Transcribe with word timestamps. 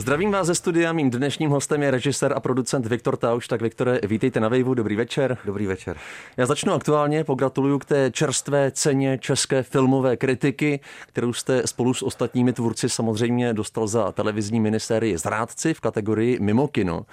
Zdravím 0.00 0.30
vás 0.30 0.46
ze 0.46 0.54
studia, 0.54 0.92
mým 0.92 1.10
dnešním 1.10 1.50
hostem 1.50 1.82
je 1.82 1.90
režisér 1.90 2.32
a 2.36 2.40
producent 2.40 2.86
Viktor 2.86 3.16
Tauš. 3.16 3.48
Tak 3.48 3.62
Viktore, 3.62 4.00
vítejte 4.06 4.40
na 4.40 4.48
Vejvu, 4.48 4.74
dobrý 4.74 4.96
večer. 4.96 5.38
Dobrý 5.44 5.66
večer. 5.66 5.96
Já 6.36 6.46
začnu 6.46 6.72
aktuálně, 6.72 7.24
pogratuluju 7.24 7.78
k 7.78 7.84
té 7.84 8.10
čerstvé 8.10 8.70
ceně 8.70 9.18
české 9.18 9.62
filmové 9.62 10.16
kritiky, 10.16 10.80
kterou 11.06 11.32
jste 11.32 11.66
spolu 11.66 11.94
s 11.94 12.02
ostatními 12.02 12.52
tvůrci 12.52 12.88
samozřejmě 12.88 13.54
dostal 13.54 13.86
za 13.86 14.12
televizní 14.12 14.60
minisérii 14.60 15.18
Zrádci 15.18 15.74
v 15.74 15.80
kategorii 15.80 16.38
Mimo 16.40 16.68
kino. 16.68 17.06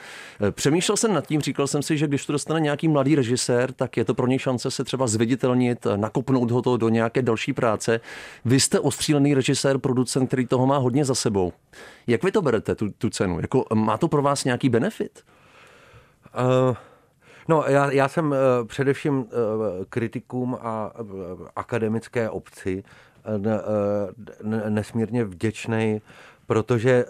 Přemýšlel 0.51 0.97
jsem 0.97 1.13
nad 1.13 1.27
tím, 1.27 1.41
říkal 1.41 1.67
jsem 1.67 1.81
si, 1.81 1.97
že 1.97 2.07
když 2.07 2.25
to 2.25 2.31
dostane 2.31 2.59
nějaký 2.59 2.87
mladý 2.87 3.15
režisér, 3.15 3.71
tak 3.71 3.97
je 3.97 4.05
to 4.05 4.13
pro 4.13 4.27
něj 4.27 4.39
šance 4.39 4.71
se 4.71 4.83
třeba 4.83 5.07
zviditelnit, 5.07 5.87
nakopnout 5.95 6.51
ho 6.51 6.61
to 6.61 6.77
do 6.77 6.89
nějaké 6.89 7.21
další 7.21 7.53
práce. 7.53 7.99
Vy 8.45 8.59
jste 8.59 8.79
ostřílený 8.79 9.33
režisér, 9.33 9.77
producent, 9.77 10.27
který 10.27 10.47
toho 10.47 10.67
má 10.67 10.77
hodně 10.77 11.05
za 11.05 11.15
sebou. 11.15 11.53
Jak 12.07 12.23
vy 12.23 12.31
to 12.31 12.41
berete, 12.41 12.75
tu, 12.75 12.89
tu 12.89 13.09
cenu? 13.09 13.39
Jako, 13.39 13.65
má 13.73 13.97
to 13.97 14.07
pro 14.07 14.21
vás 14.21 14.43
nějaký 14.43 14.69
benefit? 14.69 15.23
Uh... 16.69 16.75
No, 17.49 17.63
já, 17.67 17.91
já 17.91 18.07
jsem 18.07 18.31
uh, 18.31 18.67
především 18.67 19.17
uh, 19.17 19.25
kritikům 19.89 20.57
a 20.61 20.99
uh, 20.99 21.47
akademické 21.55 22.29
obci 22.29 22.83
nesmírně 24.69 25.23
vděčný, 25.23 26.01
protože 26.45 27.05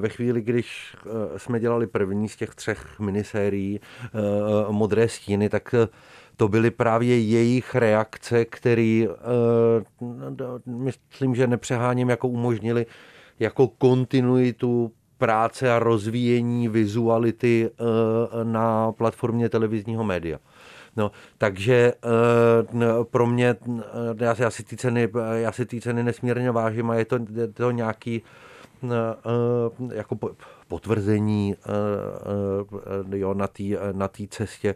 ve 0.00 0.08
chvíli, 0.08 0.40
když 0.40 0.96
jsme 1.36 1.60
dělali 1.60 1.86
první 1.86 2.28
z 2.28 2.36
těch 2.36 2.54
třech 2.54 3.00
minisérií 3.00 3.80
Modré 4.68 5.08
stíny, 5.08 5.48
tak 5.48 5.74
to 6.36 6.48
byly 6.48 6.70
právě 6.70 7.20
jejich 7.20 7.74
reakce, 7.74 8.44
které, 8.44 9.06
myslím, 10.66 11.34
že 11.34 11.46
nepřeháním, 11.46 12.08
jako 12.08 12.28
umožnili 12.28 12.86
jako 13.40 13.68
kontinuitu 13.68 14.92
práce 15.18 15.72
a 15.72 15.78
rozvíjení 15.78 16.68
vizuality 16.68 17.70
eh, 17.70 18.44
na 18.44 18.92
platformě 18.92 19.48
televizního 19.48 20.04
média. 20.04 20.38
No, 20.96 21.10
takže 21.38 21.92
eh, 21.94 23.04
pro 23.10 23.26
mě, 23.26 23.56
eh, 23.68 24.24
já, 24.24 24.34
já, 24.38 24.50
si 24.50 24.64
ty 24.64 24.76
ceny, 24.76 25.08
já 25.32 25.52
si 25.52 25.66
ty 25.66 25.80
ceny 25.80 26.02
nesmírně 26.02 26.50
vážím 26.50 26.90
a 26.90 26.94
je 26.94 27.04
to, 27.04 27.18
je 27.34 27.48
to 27.48 27.70
nějaký 27.70 28.22
jako 29.92 30.18
potvrzení 30.68 31.54
jo, 33.12 33.34
na 33.34 33.46
té 33.46 33.62
na 33.92 34.10
cestě 34.28 34.74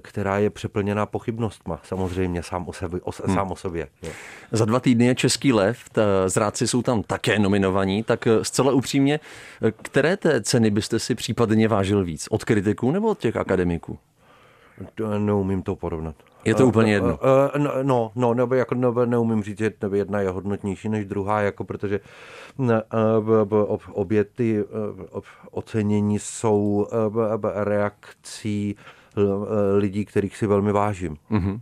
která 0.00 0.38
je 0.38 0.50
přeplněná 0.50 1.06
pochybnostma, 1.06 1.80
samozřejmě 1.84 2.42
sám 2.42 2.68
o, 2.68 2.72
sebe, 2.72 3.00
o, 3.00 3.10
hmm. 3.24 3.34
sám 3.34 3.52
o 3.52 3.56
sobě. 3.56 3.88
Jo. 4.02 4.10
Za 4.52 4.64
dva 4.64 4.80
týdny 4.80 5.06
je 5.06 5.14
Český 5.14 5.52
lev, 5.52 5.78
zrádci 6.26 6.68
jsou 6.68 6.82
tam 6.82 7.02
také 7.02 7.38
nominovaní, 7.38 8.02
tak 8.02 8.26
eh, 8.26 8.44
zcela 8.44 8.72
upřímně, 8.72 9.20
eh, 9.62 9.72
které 9.82 10.16
té 10.16 10.42
ceny 10.42 10.70
byste 10.70 10.98
si 10.98 11.14
případně 11.14 11.68
vážil 11.68 12.04
víc? 12.04 12.26
Od 12.30 12.44
kritiků 12.44 12.90
nebo 12.90 13.08
od 13.08 13.18
těch 13.18 13.36
akademiků? 13.36 13.98
Neumím 15.18 15.62
to 15.62 15.76
porovnat. 15.76 16.14
Je 16.44 16.54
to 16.54 16.66
úplně 16.66 16.92
jedno? 16.92 17.18
No, 17.58 17.72
no, 17.82 18.12
no 18.14 18.34
nebo 18.34 18.54
jako 18.54 18.74
nebo 18.74 19.06
neumím 19.06 19.42
říct, 19.42 19.58
že 19.58 19.72
jedna 19.94 20.20
je 20.20 20.28
hodnotnější 20.28 20.88
než 20.88 21.06
druhá, 21.06 21.40
jako 21.40 21.64
protože 21.64 22.00
obě 23.92 24.24
ty 24.24 24.64
ocenění 25.50 26.18
jsou 26.18 26.86
reakcí 27.54 28.76
Eh, 28.76 29.01
lidí, 29.76 30.04
kterých 30.04 30.36
si 30.36 30.46
velmi 30.46 30.72
vážím. 30.72 31.16
Mm-hmm. 31.30 31.60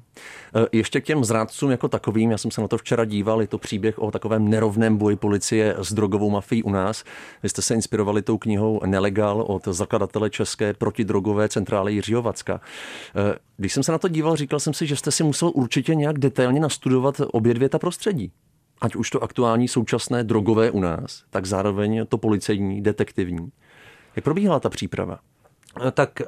Ještě 0.73 1.01
k 1.01 1.05
těm 1.05 1.25
zrádcům 1.25 1.71
jako 1.71 1.89
takovým, 1.89 2.31
já 2.31 2.39
jsem 2.39 2.51
se 2.51 2.61
na 2.61 2.69
to 2.69 2.79
včera 2.79 3.05
díval, 3.05 3.41
je 3.41 3.47
to 3.47 3.59
příběh 3.59 3.99
o 3.99 4.11
takovém 4.11 4.49
nerovném 4.49 4.97
boji 4.97 5.17
policie 5.17 5.77
s 5.79 5.93
drogovou 5.93 6.31
mafií 6.31 6.63
u 6.63 6.71
nás. 6.71 7.05
Vy 7.43 7.49
jste 7.49 7.63
se 7.63 7.75
inspirovali 7.75 8.23
tou 8.23 8.39
knihou 8.39 8.81
Nelegal 8.87 9.43
od 9.43 9.65
zakladatele 9.69 10.31
České 10.31 10.75
protidrogové 10.75 11.49
centrály 11.49 11.93
Jiřího 11.93 12.23
Vacka. 12.23 12.61
Eh, 13.17 13.39
když 13.57 13.73
jsem 13.73 13.83
se 13.83 13.93
na 13.93 13.99
to 13.99 14.09
díval, 14.09 14.37
říkal 14.37 14.61
jsem 14.61 14.75
si, 14.75 14.87
že 14.87 14.97
jste 14.97 15.11
si 15.11 15.25
musel 15.25 15.53
určitě 15.55 15.95
nějak 15.95 16.19
detailně 16.19 16.61
nastudovat 16.61 17.21
obě 17.33 17.55
dvě 17.55 17.69
ta 17.69 17.79
prostředí. 17.79 18.33
Ať 18.81 18.97
už 18.97 19.11
to 19.11 19.23
aktuální 19.23 19.69
současné 19.69 20.25
drogové 20.25 20.71
u 20.71 20.81
nás, 20.81 21.23
tak 21.31 21.47
zároveň 21.47 22.07
to 22.09 22.19
policejní, 22.19 22.83
detektivní. 22.83 23.51
Jak 24.17 24.25
probíhala 24.25 24.61
ta 24.61 24.69
příprava? 24.69 25.19
Tak 25.93 26.23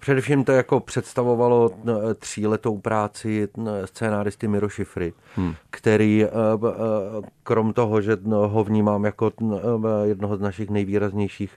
Především 0.00 0.44
to 0.44 0.52
jako 0.52 0.80
představovalo 0.80 1.70
eh, 1.70 2.14
tříletou 2.14 2.78
práci 2.78 3.48
eh, 3.58 3.86
scénáristy 3.86 4.48
Miro 4.48 4.68
Šifry, 4.68 5.12
hmm. 5.36 5.54
který 5.70 6.24
eh, 6.24 6.28
krom 7.42 7.72
toho, 7.72 8.00
že 8.00 8.16
no, 8.22 8.48
ho 8.48 8.64
vnímám 8.64 9.04
jako 9.04 9.32
jednoho 10.02 10.36
z 10.36 10.40
našich 10.40 10.70
nejvýraznějších 10.70 11.54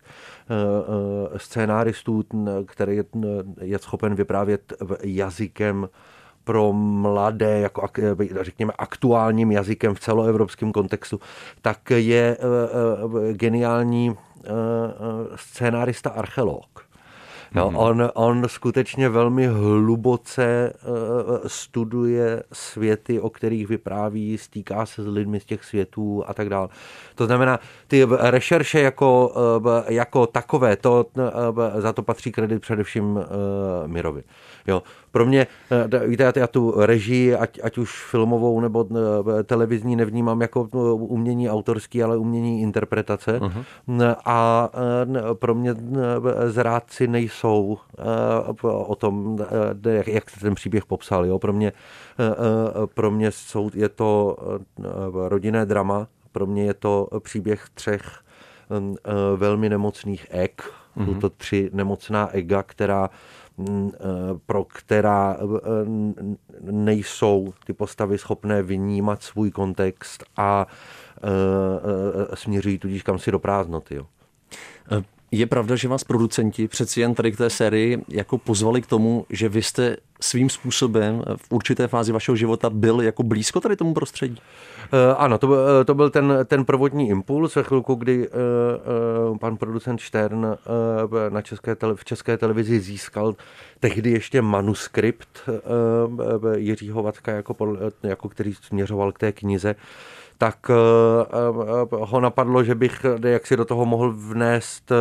scénáristů, 1.37 2.23
který 2.65 2.99
je 3.61 3.79
schopen 3.79 4.15
vyprávět 4.15 4.73
jazykem 5.03 5.89
pro 6.43 6.73
mladé, 6.73 7.59
jako 7.59 7.87
řekněme 8.41 8.73
aktuálním 8.77 9.51
jazykem 9.51 9.95
v 9.95 9.99
celoevropském 9.99 10.71
kontextu, 10.71 11.19
tak 11.61 11.91
je 11.91 12.37
geniální 13.33 14.15
scénárista 15.35 16.09
archeolog. 16.09 16.82
No, 17.55 17.67
hmm. 17.67 17.77
on, 17.77 18.09
on 18.13 18.43
skutečně 18.47 19.09
velmi 19.09 19.47
hluboce 19.47 20.73
uh, 20.73 20.95
studuje 21.47 22.43
světy, 22.53 23.19
o 23.19 23.29
kterých 23.29 23.67
vypráví, 23.67 24.37
stýká 24.37 24.85
se 24.85 25.03
s 25.03 25.07
lidmi 25.07 25.39
z 25.39 25.45
těch 25.45 25.63
světů 25.65 26.23
a 26.27 26.33
tak 26.33 26.49
dále. 26.49 26.67
To 27.15 27.25
znamená, 27.25 27.59
ty 27.87 28.07
rešerše 28.19 28.79
jako, 28.79 29.33
uh, 29.59 29.71
jako 29.87 30.27
takové, 30.27 30.75
to, 30.75 31.05
uh, 31.15 31.23
za 31.77 31.93
to 31.93 32.03
patří 32.03 32.31
kredit 32.31 32.61
především 32.61 33.05
uh, 33.05 33.23
Mirovi. 33.87 34.23
Jo. 34.67 34.83
Pro 35.11 35.25
mě, 35.25 35.47
eh, 35.71 36.07
víte, 36.07 36.33
já 36.35 36.47
tu 36.47 36.73
režii, 36.77 37.35
ať, 37.35 37.59
ať 37.63 37.77
už 37.77 38.03
filmovou 38.03 38.59
nebo 38.59 38.87
eh, 39.39 39.43
televizní, 39.43 39.95
nevnímám 39.95 40.41
jako 40.41 40.67
eh, 40.73 40.77
umění 40.93 41.49
autorský, 41.49 42.03
ale 42.03 42.17
umění 42.17 42.61
interpretace. 42.61 43.39
Uh-huh. 43.39 44.15
A 44.25 44.69
pro 45.33 45.55
mě 45.55 45.75
zrádci 46.47 47.07
nejsou 47.07 47.77
o 48.63 48.95
tom, 48.95 49.37
jak, 49.89 50.07
jak 50.07 50.23
ten 50.41 50.55
příběh 50.55 50.85
popsal. 50.85 51.25
Jo. 51.25 51.39
Pro 51.39 51.53
mě, 51.53 51.73
pro 52.93 53.11
mě 53.11 53.31
jsou, 53.31 53.69
je 53.73 53.89
to 53.89 54.37
rodinné 55.13 55.65
drama, 55.65 56.07
pro 56.31 56.45
mě 56.45 56.63
je 56.63 56.73
to 56.73 57.07
příběh 57.19 57.65
třech 57.73 58.19
velmi 59.35 59.69
nemocných 59.69 60.27
ek, 60.29 60.63
jsou 61.05 61.13
to 61.13 61.29
tři 61.29 61.69
nemocná 61.73 62.29
ega, 62.31 62.63
která 62.63 63.09
pro 64.45 64.63
která 64.63 65.37
eh, 65.37 65.45
nejsou 66.61 67.53
ty 67.65 67.73
postavy 67.73 68.17
schopné 68.17 68.63
vynímat 68.63 69.23
svůj 69.23 69.51
kontext 69.51 70.23
a 70.37 70.67
eh, 71.17 72.35
směřují 72.35 72.79
tudíž 72.79 73.03
kam 73.03 73.19
si 73.19 73.31
do 73.31 73.39
prázdnoty. 73.39 73.95
Jo. 73.95 74.07
Je 75.35 75.45
pravda, 75.45 75.75
že 75.75 75.87
vás 75.87 76.03
producenti 76.03 76.67
přeci 76.67 77.01
jen 77.01 77.13
tady 77.13 77.31
k 77.31 77.37
té 77.37 77.49
sérii 77.49 78.03
jako 78.07 78.37
pozvali 78.37 78.81
k 78.81 78.87
tomu, 78.87 79.25
že 79.29 79.49
vy 79.49 79.61
jste 79.61 79.97
svým 80.21 80.49
způsobem 80.49 81.23
v 81.37 81.51
určité 81.51 81.87
fázi 81.87 82.11
vašeho 82.11 82.35
života 82.35 82.69
byl 82.69 83.01
jako 83.01 83.23
blízko 83.23 83.59
tady 83.59 83.75
tomu 83.75 83.93
prostředí? 83.93 84.37
Uh, 84.93 85.15
ano, 85.17 85.37
to 85.37 85.47
byl, 85.47 85.85
to 85.85 85.95
byl 85.95 86.09
ten, 86.09 86.33
ten 86.45 86.65
prvotní 86.65 87.09
impuls 87.09 87.55
ve 87.55 87.63
chvilku, 87.63 87.95
kdy 87.95 88.27
uh, 88.27 88.33
uh, 89.31 89.37
pan 89.37 89.57
producent 89.57 89.99
Štern 89.99 90.45
uh, 90.45 90.53
na 91.29 91.41
české 91.41 91.75
tele, 91.75 91.95
v 91.95 92.05
české 92.05 92.37
televizi 92.37 92.79
získal 92.79 93.35
tehdy 93.79 94.11
ještě 94.11 94.41
manuskript 94.41 95.49
uh, 95.49 96.55
Jiřího 96.55 97.03
Vacka, 97.03 97.31
jako, 97.31 97.77
jako 98.03 98.29
který 98.29 98.53
směřoval 98.53 99.11
k 99.11 99.19
té 99.19 99.31
knize 99.31 99.75
tak 100.37 100.57
eh, 100.69 100.73
eh, 100.73 101.87
ho 101.91 102.19
napadlo, 102.19 102.63
že 102.63 102.75
bych 102.75 103.05
eh, 103.05 103.29
jak 103.29 103.47
si 103.47 103.57
do 103.57 103.65
toho 103.65 103.85
mohl 103.85 104.11
vnést 104.11 104.91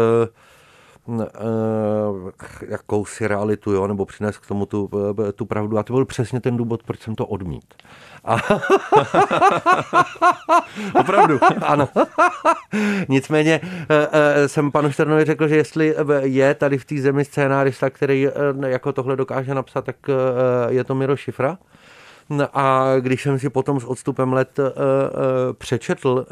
jakousi 2.69 3.29
realitu, 3.29 3.73
jo, 3.73 3.87
nebo 3.87 4.06
přinést 4.06 4.38
k 4.38 4.46
tomu 4.46 4.67
tu, 4.67 4.90
tu 5.34 5.46
pravdu. 5.46 5.79
A 5.79 5.82
to 5.82 5.93
byl 5.93 6.05
přesně 6.05 6.40
ten 6.40 6.56
důvod, 6.56 6.82
proč 6.82 7.00
jsem 7.00 7.14
to 7.14 7.26
odmít. 7.26 7.75
A... 8.25 8.37
Opravdu? 11.00 11.38
ano. 11.62 11.88
Nicméně 13.08 13.61
jsem 14.46 14.73
panu 14.73 14.93
Šternovi 14.93 15.25
řekl, 15.25 15.49
že 15.49 15.56
jestli 15.56 15.94
je 16.20 16.55
tady 16.55 16.79
v 16.79 16.84
té 16.84 17.00
zemi 17.00 17.25
scénárista, 17.25 17.90
který 17.90 18.29
jako 18.67 18.93
tohle 18.93 19.17
dokáže 19.17 19.55
napsat, 19.55 19.84
tak 19.84 19.96
je 20.69 20.84
to 20.84 20.94
Miro 20.94 21.17
Šifra. 21.17 21.58
A 22.52 22.94
když 23.00 23.22
jsem 23.22 23.38
si 23.38 23.50
potom 23.50 23.80
s 23.80 23.84
odstupem 23.84 24.32
let 24.32 24.60
přečetl 25.58 26.26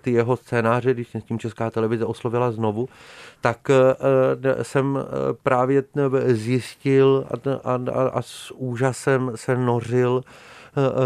ty 0.00 0.12
jeho 0.12 0.36
scénáře, 0.36 0.94
když 0.94 1.08
jsem 1.08 1.20
s 1.20 1.24
tím 1.24 1.38
Česká 1.38 1.70
televize 1.70 2.04
oslovila 2.04 2.50
znovu, 2.50 2.88
tak 3.40 3.58
jsem 4.62 4.98
právě 5.42 5.82
zjistil 6.26 7.26
a, 7.64 7.74
a, 7.74 8.08
a 8.12 8.22
s 8.22 8.52
úžasem 8.56 9.32
se 9.34 9.56
nořil 9.56 10.22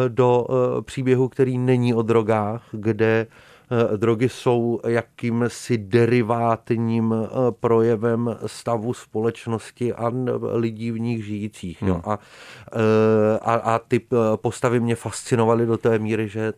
do 0.09 0.47
příběhu, 0.81 1.29
který 1.29 1.59
není 1.59 1.95
o 1.95 2.03
drogách, 2.03 2.63
kde 2.73 3.27
Eh, 3.31 3.48
drogy 3.97 4.29
jsou 4.29 4.81
jakýmsi 4.87 5.79
derivátním 5.79 7.15
eh, 7.15 7.29
projevem 7.61 8.37
stavu 8.47 8.95
společnosti 8.95 9.95
a 9.95 10.13
lidí 10.53 10.91
v 10.91 11.01
nich 11.01 11.25
žijících. 11.25 11.83
Hmm. 11.83 11.89
Jo. 11.89 12.01
A, 12.05 12.19
eh, 12.73 13.39
a, 13.39 13.55
a 13.55 13.79
ty 13.79 14.01
postavy 14.37 14.81
mě 14.81 14.97
fascinovaly 14.97 15.67
do 15.67 15.77
té 15.77 15.99
míry, 15.99 16.29
že 16.29 16.53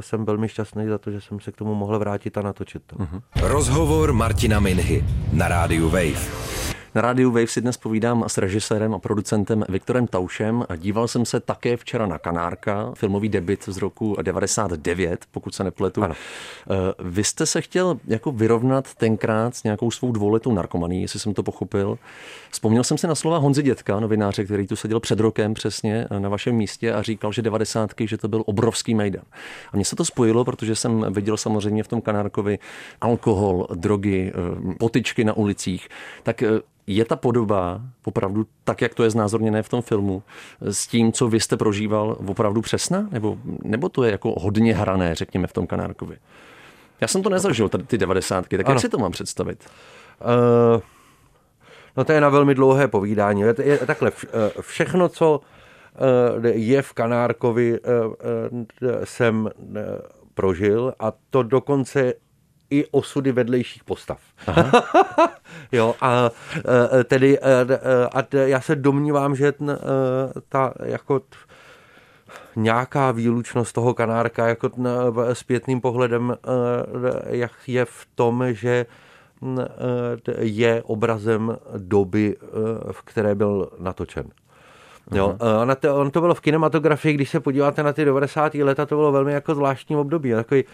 jsem 0.00 0.24
velmi 0.24 0.48
šťastný 0.48 0.86
za 0.86 0.98
to, 0.98 1.10
že 1.10 1.20
jsem 1.20 1.40
se 1.40 1.52
k 1.52 1.56
tomu 1.56 1.74
mohl 1.74 1.98
vrátit 1.98 2.38
a 2.38 2.42
natočit 2.42 2.82
to. 2.86 2.96
Hmm. 2.98 3.20
Rozhovor 3.40 4.12
Martina 4.12 4.60
Minhy 4.60 5.04
na 5.32 5.48
rádiu 5.48 5.88
Wave. 5.88 6.71
Na 6.94 7.02
rádiu 7.02 7.30
Wave 7.30 7.46
si 7.46 7.60
dnes 7.60 7.76
povídám 7.76 8.24
s 8.26 8.38
režisérem 8.38 8.94
a 8.94 8.98
producentem 8.98 9.64
Viktorem 9.68 10.06
Taušem. 10.06 10.64
Díval 10.76 11.08
jsem 11.08 11.24
se 11.24 11.40
také 11.40 11.76
včera 11.76 12.06
na 12.06 12.18
Kanárka, 12.18 12.92
filmový 12.94 13.28
debit 13.28 13.64
z 13.66 13.76
roku 13.76 14.16
99, 14.22 15.24
pokud 15.30 15.54
se 15.54 15.64
nepletu. 15.64 16.02
Ano. 16.04 16.14
Eh, 16.14 16.74
vy 16.98 17.24
jste 17.24 17.46
se 17.46 17.60
chtěl 17.60 17.98
jako 18.06 18.32
vyrovnat 18.32 18.94
tenkrát 18.94 19.56
s 19.56 19.62
nějakou 19.62 19.90
svou 19.90 20.12
dvouletou 20.12 20.52
narkomaní, 20.52 21.02
jestli 21.02 21.20
jsem 21.20 21.34
to 21.34 21.42
pochopil. 21.42 21.98
Vzpomněl 22.50 22.84
jsem 22.84 22.98
si 22.98 23.06
na 23.06 23.14
slova 23.14 23.38
Honzy 23.38 23.62
Dětka, 23.62 24.00
novináře, 24.00 24.44
který 24.44 24.66
tu 24.66 24.76
seděl 24.76 25.00
před 25.00 25.20
rokem 25.20 25.54
přesně 25.54 26.06
na 26.18 26.28
vašem 26.28 26.54
místě 26.54 26.92
a 26.92 27.02
říkal, 27.02 27.32
že 27.32 27.42
devadesátky, 27.42 28.06
že 28.06 28.18
to 28.18 28.28
byl 28.28 28.42
obrovský 28.46 28.94
mejdan. 28.94 29.24
A 29.72 29.76
mně 29.76 29.84
se 29.84 29.96
to 29.96 30.04
spojilo, 30.04 30.44
protože 30.44 30.76
jsem 30.76 31.06
viděl 31.10 31.36
samozřejmě 31.36 31.82
v 31.82 31.88
tom 31.88 32.00
Kanárkovi 32.00 32.58
alkohol, 33.00 33.66
drogy, 33.74 34.32
eh, 34.34 34.74
potyčky 34.78 35.24
na 35.24 35.32
ulicích. 35.32 35.88
Tak 36.22 36.42
eh, 36.42 36.60
je 36.86 37.04
ta 37.04 37.16
podoba 37.16 37.80
opravdu 38.04 38.46
tak, 38.64 38.82
jak 38.82 38.94
to 38.94 39.02
je 39.02 39.10
znázorněné 39.10 39.62
v 39.62 39.68
tom 39.68 39.82
filmu, 39.82 40.22
s 40.60 40.86
tím, 40.86 41.12
co 41.12 41.28
vy 41.28 41.40
jste 41.40 41.56
prožíval, 41.56 42.16
opravdu 42.26 42.60
přesná? 42.60 43.08
Nebo, 43.10 43.38
nebo 43.64 43.88
to 43.88 44.04
je 44.04 44.12
jako 44.12 44.34
hodně 44.40 44.74
hrané, 44.74 45.14
řekněme, 45.14 45.46
v 45.46 45.52
tom 45.52 45.66
Kanárkovi? 45.66 46.16
Já 47.00 47.08
jsem 47.08 47.22
to 47.22 47.28
nezažil, 47.28 47.68
ty 47.68 47.98
devadesátky, 47.98 48.56
tak 48.56 48.66
ano. 48.66 48.74
jak 48.74 48.80
si 48.80 48.88
to 48.88 48.98
mám 48.98 49.12
představit? 49.12 49.66
Uh, 50.20 50.80
no 51.96 52.04
to 52.04 52.12
je 52.12 52.20
na 52.20 52.28
velmi 52.28 52.54
dlouhé 52.54 52.88
povídání. 52.88 53.40
Je, 53.40 53.54
je 53.58 53.78
takhle, 53.78 54.12
eh, 54.24 54.62
všechno, 54.62 55.08
co 55.08 55.40
eh, 56.44 56.48
je 56.48 56.82
v 56.82 56.92
Kanárkovi, 56.92 57.78
jsem 59.04 59.50
prožil 60.34 60.94
a 60.98 61.12
to 61.30 61.42
dokonce 61.42 62.14
i 62.72 62.86
osudy 62.90 63.32
vedlejších 63.32 63.84
postav. 63.84 64.18
jo, 65.72 65.94
a 66.00 66.30
e, 67.00 67.04
tedy 67.04 67.38
e, 67.38 67.42
e, 67.42 67.78
a 68.14 68.36
já 68.36 68.60
se 68.60 68.76
domnívám, 68.76 69.36
že 69.36 69.52
ta 70.48 70.74
jako 70.84 71.20
nějaká 72.56 73.10
výlučnost 73.10 73.74
toho 73.74 73.94
kanárka 73.94 74.46
jako 74.46 74.70
zpětným 75.32 75.80
pohledem 75.80 76.36
jak 77.26 77.52
je 77.66 77.84
v 77.84 78.06
tom, 78.14 78.44
že 78.50 78.86
je 80.38 80.82
obrazem 80.82 81.56
doby, 81.76 82.36
v 82.92 83.02
které 83.02 83.34
byl 83.34 83.70
natočen. 83.78 84.24
Jo, 85.14 85.28
uh 85.28 86.00
on 86.00 86.10
to 86.10 86.20
bylo 86.20 86.34
v 86.34 86.40
kinematografii, 86.40 87.14
když 87.14 87.30
se 87.30 87.40
podíváte 87.40 87.82
na 87.82 87.92
ty 87.92 88.04
90. 88.04 88.54
leta, 88.54 88.86
to 88.86 88.96
bylo 88.96 89.12
velmi 89.12 89.32
jako 89.32 89.54
zvláštní 89.54 89.96
období. 89.96 90.30
Takový 90.30 90.64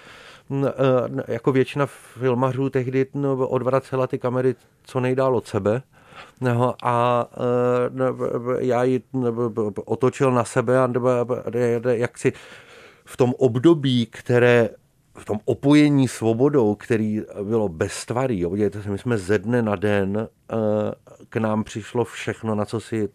jako 1.28 1.52
většina 1.52 1.86
filmařů 1.86 2.70
tehdy 2.70 3.06
odvracela 3.38 4.06
ty 4.06 4.18
kamery 4.18 4.54
co 4.84 5.00
nejdál 5.00 5.36
od 5.36 5.46
sebe. 5.46 5.82
No, 6.40 6.74
a 6.82 7.26
e, 8.58 8.64
já 8.64 8.84
ji 8.84 9.02
otočil 9.84 10.32
na 10.32 10.44
sebe 10.44 10.78
a 10.78 10.88
jak 11.88 12.18
si 12.18 12.32
v 13.04 13.16
tom 13.16 13.34
období, 13.38 14.06
které 14.06 14.68
v 15.18 15.24
tom 15.24 15.38
opojení 15.44 16.08
svobodou, 16.08 16.74
který 16.74 17.22
bylo 17.42 17.68
beztvarý, 17.68 18.44
podívejte 18.44 18.82
se, 18.82 18.90
my 18.90 18.98
jsme 18.98 19.18
ze 19.18 19.38
dne 19.38 19.62
na 19.62 19.76
den 19.76 20.18
e, 20.18 20.26
k 21.28 21.36
nám 21.36 21.64
přišlo 21.64 22.04
všechno, 22.04 22.54
na 22.54 22.64
co 22.64 22.80
si 22.80 23.08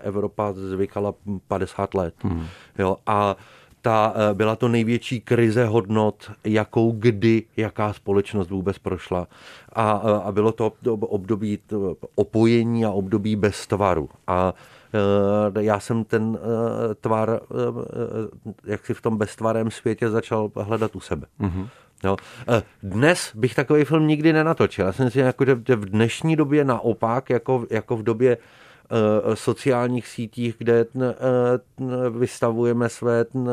Evropa 0.00 0.52
zvykala 0.52 1.14
50 1.48 1.94
let. 1.94 2.14
Hmm. 2.22 2.46
Jo, 2.78 2.96
a 3.06 3.36
ta, 3.84 4.14
eh, 4.16 4.34
byla 4.34 4.56
to 4.56 4.68
největší 4.68 5.20
krize 5.20 5.66
hodnot, 5.66 6.30
jakou 6.44 6.92
kdy, 6.92 7.42
jaká 7.56 7.92
společnost 7.92 8.50
vůbec 8.50 8.78
prošla. 8.78 9.26
A, 9.72 10.02
eh, 10.04 10.22
a 10.24 10.32
bylo 10.32 10.52
to 10.52 10.72
období 11.00 11.58
opojení 12.14 12.84
a 12.84 12.90
období 12.90 13.36
bez 13.36 13.66
tvaru. 13.66 14.08
A 14.26 14.54
eh, 15.54 15.62
já 15.62 15.80
jsem 15.80 16.04
ten 16.04 16.38
tvar, 17.00 17.40
jak 18.64 18.86
si 18.86 18.94
v 18.94 19.00
tom 19.00 19.16
beztvarém 19.16 19.70
světě 19.70 20.10
začal 20.10 20.50
hledat 20.56 20.96
u 20.96 21.00
sebe. 21.00 21.26
Mm-hmm. 21.40 21.68
Jo. 22.04 22.16
Dnes 22.82 23.32
bych 23.34 23.54
takový 23.54 23.84
film 23.84 24.06
nikdy 24.06 24.32
nenatočil. 24.32 24.86
Já 24.86 24.92
jsem 24.92 25.10
si 25.10 25.18
jako, 25.18 25.44
že 25.44 25.76
v 25.76 25.84
dnešní 25.84 26.36
době 26.36 26.64
naopak, 26.64 27.30
jako, 27.30 27.66
jako 27.70 27.96
v 27.96 28.02
době 28.02 28.36
Eh, 28.36 28.38
sociálních 29.34 30.08
sítích, 30.08 30.54
kde 30.58 30.86
eh, 31.00 31.10
vystavujeme 32.10 32.88
své 32.88 33.20
eh, 33.20 33.50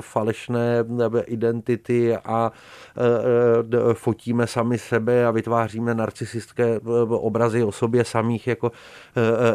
falešné 0.00 0.84
identity 1.26 2.16
a 2.16 2.52
fotíme 3.92 4.46
sami 4.46 4.78
sebe 4.78 5.26
a 5.26 5.30
vytváříme 5.30 5.94
narcisistické 5.94 6.80
obrazy 7.08 7.64
o 7.64 7.72
sobě 7.72 8.04
samých, 8.04 8.46
jako 8.46 8.72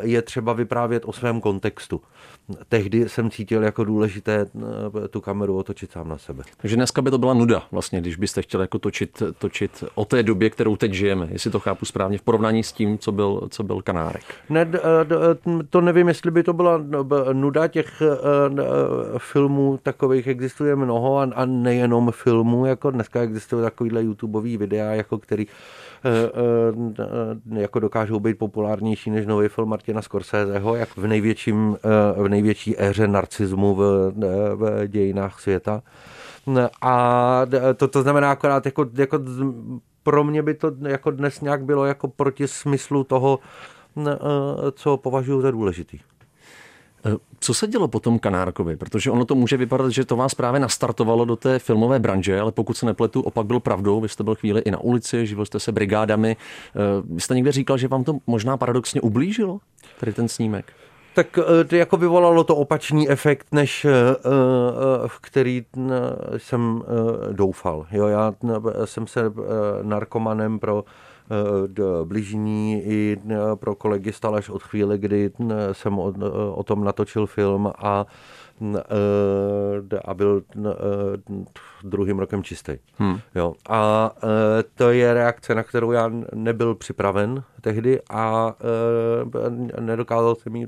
je 0.01 0.21
třeba 0.21 0.53
vyprávět 0.53 1.03
o 1.05 1.13
svém 1.13 1.41
kontextu 1.41 2.01
tehdy 2.69 3.09
jsem 3.09 3.29
cítil 3.31 3.63
jako 3.63 3.83
důležité 3.83 4.45
eh, 5.03 5.07
tu 5.07 5.21
kameru 5.21 5.57
otočit 5.57 5.91
sám 5.91 6.09
na 6.09 6.17
sebe. 6.17 6.43
Takže 6.57 6.75
dneska 6.75 7.01
by 7.01 7.11
to 7.11 7.17
byla 7.17 7.33
nuda, 7.33 7.63
vlastně, 7.71 8.01
když 8.01 8.15
byste 8.15 8.41
chtěli 8.41 8.63
jako 8.63 8.79
točit, 8.79 9.23
točit 9.37 9.83
o 9.95 10.05
té 10.05 10.23
době, 10.23 10.49
kterou 10.49 10.75
teď 10.75 10.93
žijeme, 10.93 11.27
jestli 11.31 11.51
to 11.51 11.59
chápu 11.59 11.85
správně, 11.85 12.17
v 12.17 12.21
porovnání 12.21 12.63
s 12.63 12.71
tím, 12.71 12.97
co 12.97 13.11
byl, 13.11 13.47
co 13.49 13.63
byl 13.63 13.81
Kanárek. 13.81 14.23
Ne, 14.49 14.71
eh, 14.73 14.79
to 15.69 15.81
nevím, 15.81 16.07
jestli 16.07 16.31
by 16.31 16.43
to 16.43 16.53
byla 16.53 16.79
nuda 17.33 17.67
těch 17.67 18.01
eh, 18.01 18.09
filmů, 19.17 19.79
takových 19.83 20.27
existuje 20.27 20.75
mnoho 20.75 21.19
a 21.19 21.45
nejenom 21.45 22.11
filmů, 22.11 22.65
jako 22.65 22.91
dneska 22.91 23.21
existují 23.21 23.63
takovýhle 23.63 24.03
YouTubeový 24.03 24.57
videa, 24.57 24.91
jako 24.91 25.17
který 25.17 25.47
Eh, 26.03 26.31
eh, 26.99 27.61
jako 27.61 27.79
dokážou 27.79 28.19
být 28.19 28.37
populárnější 28.37 29.09
než 29.09 29.25
nový 29.25 29.47
film 29.47 29.69
Martina 29.69 30.01
Scorseseho, 30.01 30.75
jak 30.75 30.97
v, 30.97 31.07
největším, 31.07 31.77
eh, 32.17 32.21
v 32.23 32.27
největší 32.27 32.81
éře 32.81 33.07
narcismu 33.07 33.75
v, 33.75 34.11
v 34.55 34.87
dějinách 34.87 35.39
světa. 35.39 35.81
A 36.81 37.45
to, 37.75 37.87
to 37.87 38.01
znamená 38.01 38.31
akorát 38.31 38.65
jako, 38.65 38.85
jako 38.93 39.19
pro 40.03 40.23
mě 40.23 40.43
by 40.43 40.53
to 40.53 40.71
jako 40.87 41.11
dnes 41.11 41.41
nějak 41.41 41.63
bylo 41.63 41.85
jako 41.85 42.07
proti 42.07 42.47
smyslu 42.47 43.03
toho, 43.03 43.39
co 44.71 44.97
považuji 44.97 45.41
za 45.41 45.51
důležitý. 45.51 45.99
Eh, 47.05 47.17
co 47.39 47.53
se 47.53 47.67
dělo 47.67 47.87
potom 47.87 48.19
Kanárkovi? 48.19 48.75
Protože 48.77 49.11
ono 49.11 49.25
to 49.25 49.35
může 49.35 49.57
vypadat, 49.57 49.89
že 49.89 50.05
to 50.05 50.15
vás 50.15 50.35
právě 50.35 50.59
nastartovalo 50.59 51.25
do 51.25 51.35
té 51.35 51.59
filmové 51.59 51.99
branže, 51.99 52.39
ale 52.39 52.51
pokud 52.51 52.77
se 52.77 52.85
nepletu, 52.85 53.21
opak 53.21 53.45
byl 53.45 53.59
pravdou. 53.59 54.01
Vy 54.01 54.09
jste 54.09 54.23
byl 54.23 54.35
chvíli 54.35 54.61
i 54.61 54.71
na 54.71 54.79
ulici, 54.79 55.27
živil 55.27 55.45
jste 55.45 55.59
se 55.59 55.71
brigádami. 55.71 56.37
Eh, 56.37 56.79
vy 57.09 57.21
jste 57.21 57.35
někde 57.35 57.51
říkal, 57.51 57.77
že 57.77 57.87
vám 57.87 58.03
to 58.03 58.17
možná 58.27 58.57
paradoxně 58.57 59.01
ublížilo, 59.01 59.59
tady 59.99 60.13
ten 60.13 60.27
snímek? 60.27 60.73
Tak 61.15 61.39
eh, 61.61 61.63
to 61.63 61.75
jako 61.75 61.97
vyvolalo 61.97 62.43
to 62.43 62.55
opačný 62.55 63.09
efekt, 63.09 63.47
než 63.51 63.85
v 65.07 65.19
který 65.21 65.65
jsem 66.37 66.83
doufal. 67.31 67.87
Jo, 67.91 68.07
já 68.07 68.33
jsem 68.85 69.07
se 69.07 69.21
narkomanem 69.83 70.59
pro 70.59 70.83
Eh, 70.83 71.10
bližní 72.03 72.83
i 72.83 73.17
eh, 73.29 73.35
pro 73.55 73.75
kolegy 73.75 74.13
stal 74.13 74.35
až 74.35 74.49
od 74.49 74.63
chvíle, 74.63 74.97
kdy 74.97 75.31
eh, 75.39 75.73
jsem 75.73 75.99
o, 75.99 76.13
o 76.55 76.63
tom 76.63 76.83
natočil 76.83 77.25
film 77.25 77.71
a 77.77 78.05
a 80.05 80.13
byl 80.13 80.43
druhým 81.83 82.19
rokem 82.19 82.43
čistý. 82.43 82.77
Hmm. 82.97 83.19
Jo. 83.35 83.53
A 83.69 84.11
to 84.75 84.91
je 84.91 85.13
reakce, 85.13 85.55
na 85.55 85.63
kterou 85.63 85.91
já 85.91 86.11
nebyl 86.33 86.75
připraven 86.75 87.43
tehdy 87.61 87.99
a 88.09 88.55
nedokázal 89.79 90.35
jsem 90.35 90.55
ji 90.55 90.67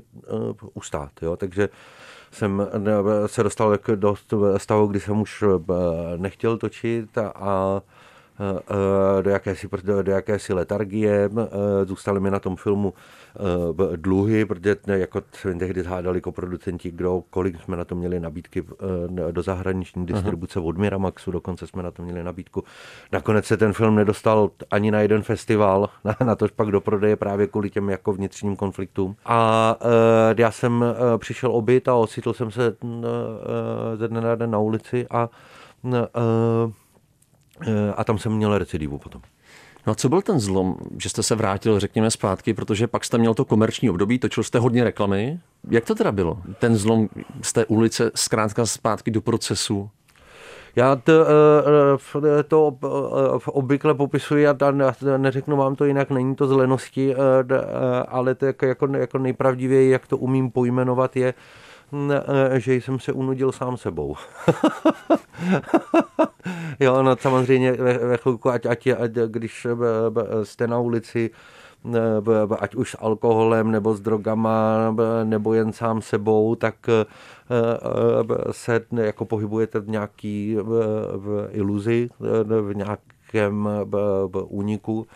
ustát. 0.74 1.10
Jo. 1.22 1.36
Takže 1.36 1.68
jsem 2.30 2.68
se 3.26 3.42
dostal 3.42 3.78
do 3.94 4.14
stavu, 4.56 4.86
kdy 4.86 5.00
jsem 5.00 5.20
už 5.20 5.44
nechtěl 6.16 6.56
točit 6.56 7.18
a 7.18 7.82
do 9.22 9.30
jakési, 9.30 9.68
do, 9.82 10.02
do 10.02 10.12
jakési 10.12 10.52
letargie. 10.52 11.30
Zůstaly 11.84 12.20
mi 12.20 12.30
na 12.30 12.38
tom 12.38 12.56
filmu 12.56 12.94
dluhy, 13.96 14.44
protože 14.44 14.76
jako 14.86 15.22
se 15.32 15.54
tehdy 15.54 15.82
hádali 15.82 16.18
jako 16.18 16.32
producenti, 16.32 16.90
kdo, 16.90 17.22
kolik 17.30 17.62
jsme 17.62 17.76
na 17.76 17.84
to 17.84 17.94
měli 17.94 18.20
nabídky 18.20 18.64
do 19.30 19.42
zahraniční 19.42 20.06
distribuce 20.06 20.58
Aha. 20.58 20.68
od 20.68 20.78
Miramaxu, 20.78 21.30
dokonce 21.30 21.66
jsme 21.66 21.82
na 21.82 21.90
to 21.90 22.02
měli 22.02 22.24
nabídku. 22.24 22.64
Nakonec 23.12 23.46
se 23.46 23.56
ten 23.56 23.72
film 23.72 23.94
nedostal 23.94 24.50
ani 24.70 24.90
na 24.90 25.00
jeden 25.00 25.22
festival, 25.22 25.88
na, 26.04 26.16
na 26.24 26.36
tož 26.36 26.50
pak 26.50 26.68
do 26.68 26.80
prodeje 26.80 27.16
právě 27.16 27.46
kvůli 27.46 27.70
těm 27.70 27.90
jako 27.90 28.12
vnitřním 28.12 28.56
konfliktům. 28.56 29.16
A 29.24 29.76
já 30.36 30.50
jsem 30.50 30.84
přišel 31.18 31.52
obyt 31.52 31.88
a 31.88 31.94
ocitl 31.94 32.32
jsem 32.32 32.50
se 32.50 32.76
ze 33.94 34.08
dne 34.08 34.20
na 34.20 34.34
den 34.34 34.50
na 34.50 34.58
ulici 34.58 35.06
a 35.10 35.28
a 37.96 38.04
tam 38.04 38.18
jsem 38.18 38.32
měl 38.32 38.58
recidivu 38.58 38.98
potom. 38.98 39.22
No 39.86 39.90
a 39.90 39.94
co 39.94 40.08
byl 40.08 40.22
ten 40.22 40.40
zlom, 40.40 40.76
že 40.98 41.08
jste 41.08 41.22
se 41.22 41.34
vrátil, 41.34 41.80
řekněme, 41.80 42.10
zpátky, 42.10 42.54
protože 42.54 42.86
pak 42.86 43.04
jste 43.04 43.18
měl 43.18 43.34
to 43.34 43.44
komerční 43.44 43.90
období, 43.90 44.18
točil 44.18 44.42
jste 44.42 44.58
hodně 44.58 44.84
reklamy. 44.84 45.40
Jak 45.70 45.84
to 45.84 45.94
teda 45.94 46.12
bylo? 46.12 46.38
Ten 46.58 46.76
zlom 46.76 47.08
z 47.42 47.52
té 47.52 47.64
ulice 47.64 48.10
zkrátka 48.14 48.66
zpátky 48.66 49.10
do 49.10 49.20
procesu? 49.20 49.90
Já 50.76 50.96
to, 50.96 51.12
eh, 52.24 52.42
to 52.42 52.76
eh, 52.84 52.88
obvykle 53.46 53.94
popisuji 53.94 54.46
a 54.48 54.56
neřeknu 55.16 55.56
vám 55.56 55.76
to 55.76 55.84
jinak, 55.84 56.10
není 56.10 56.34
to 56.34 56.46
z 56.46 56.52
lenosti, 56.52 57.14
eh, 57.14 57.16
ale 58.08 58.34
to 58.34 58.46
jako, 58.46 58.86
jako, 58.96 59.18
nejpravdivěji, 59.18 59.90
jak 59.90 60.06
to 60.06 60.18
umím 60.18 60.50
pojmenovat, 60.50 61.16
je, 61.16 61.34
Eh, 61.34 61.63
že 62.54 62.74
jsem 62.74 63.00
se 63.00 63.12
unudil 63.12 63.52
sám 63.52 63.76
sebou. 63.76 64.16
jo, 66.80 67.02
no 67.02 67.16
samozřejmě 67.16 67.72
ve, 67.72 67.98
ve 67.98 68.16
chvilku, 68.16 68.50
ať, 68.50 68.66
ať, 68.66 68.86
ať 68.86 69.10
když 69.26 69.66
jste 70.42 70.66
na 70.66 70.78
ulici, 70.78 71.30
ať 72.58 72.74
už 72.74 72.90
s 72.90 72.96
alkoholem 73.00 73.70
nebo 73.70 73.94
s 73.94 74.00
drogama 74.00 74.94
nebo 75.24 75.54
jen 75.54 75.72
sám 75.72 76.02
sebou, 76.02 76.54
tak 76.54 76.74
se 78.50 78.80
jako 78.96 79.24
pohybujete 79.24 79.80
v 79.80 79.88
nějaký 79.88 80.56
v 81.14 81.48
iluzi, 81.50 82.08
v 82.44 82.74
nějakém 82.74 83.68
úniku 84.48 85.06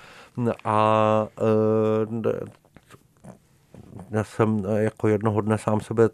a 0.64 1.26
já 4.10 4.25
jsem 4.25 4.62
jako 4.76 5.08
jednoho 5.08 5.40
dne 5.40 5.58
sám 5.58 5.80
sebe 5.80 6.08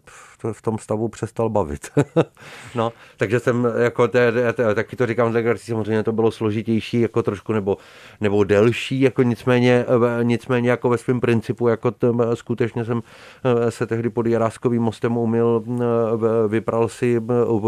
v 0.52 0.62
tom 0.62 0.78
stavu 0.78 1.08
přestal 1.08 1.48
bavit. 1.48 1.90
no, 2.74 2.92
takže 3.16 3.40
jsem 3.40 3.68
jako, 3.78 4.08
te, 4.08 4.52
te, 4.52 4.74
taky 4.74 4.96
to 4.96 5.06
říkám, 5.06 5.32
tak 5.32 5.44
samozřejmě 5.58 6.02
to 6.02 6.12
bylo 6.12 6.30
složitější, 6.30 7.00
jako 7.00 7.22
trošku, 7.22 7.52
nebo, 7.52 7.76
nebo 8.20 8.44
delší, 8.44 9.00
jako 9.00 9.22
nicméně, 9.22 9.84
nicméně 10.22 10.70
jako 10.70 10.88
ve 10.88 10.98
svém 10.98 11.20
principu, 11.20 11.68
jako 11.68 11.90
t, 11.90 12.06
skutečně 12.34 12.84
jsem 12.84 13.02
eh, 13.44 13.70
se 13.70 13.86
tehdy 13.86 14.10
pod 14.10 14.26
Jaráskovým 14.26 14.82
mostem 14.82 15.16
umil, 15.16 15.64
eh, 15.68 16.48
vypral 16.48 16.88
si, 16.88 17.20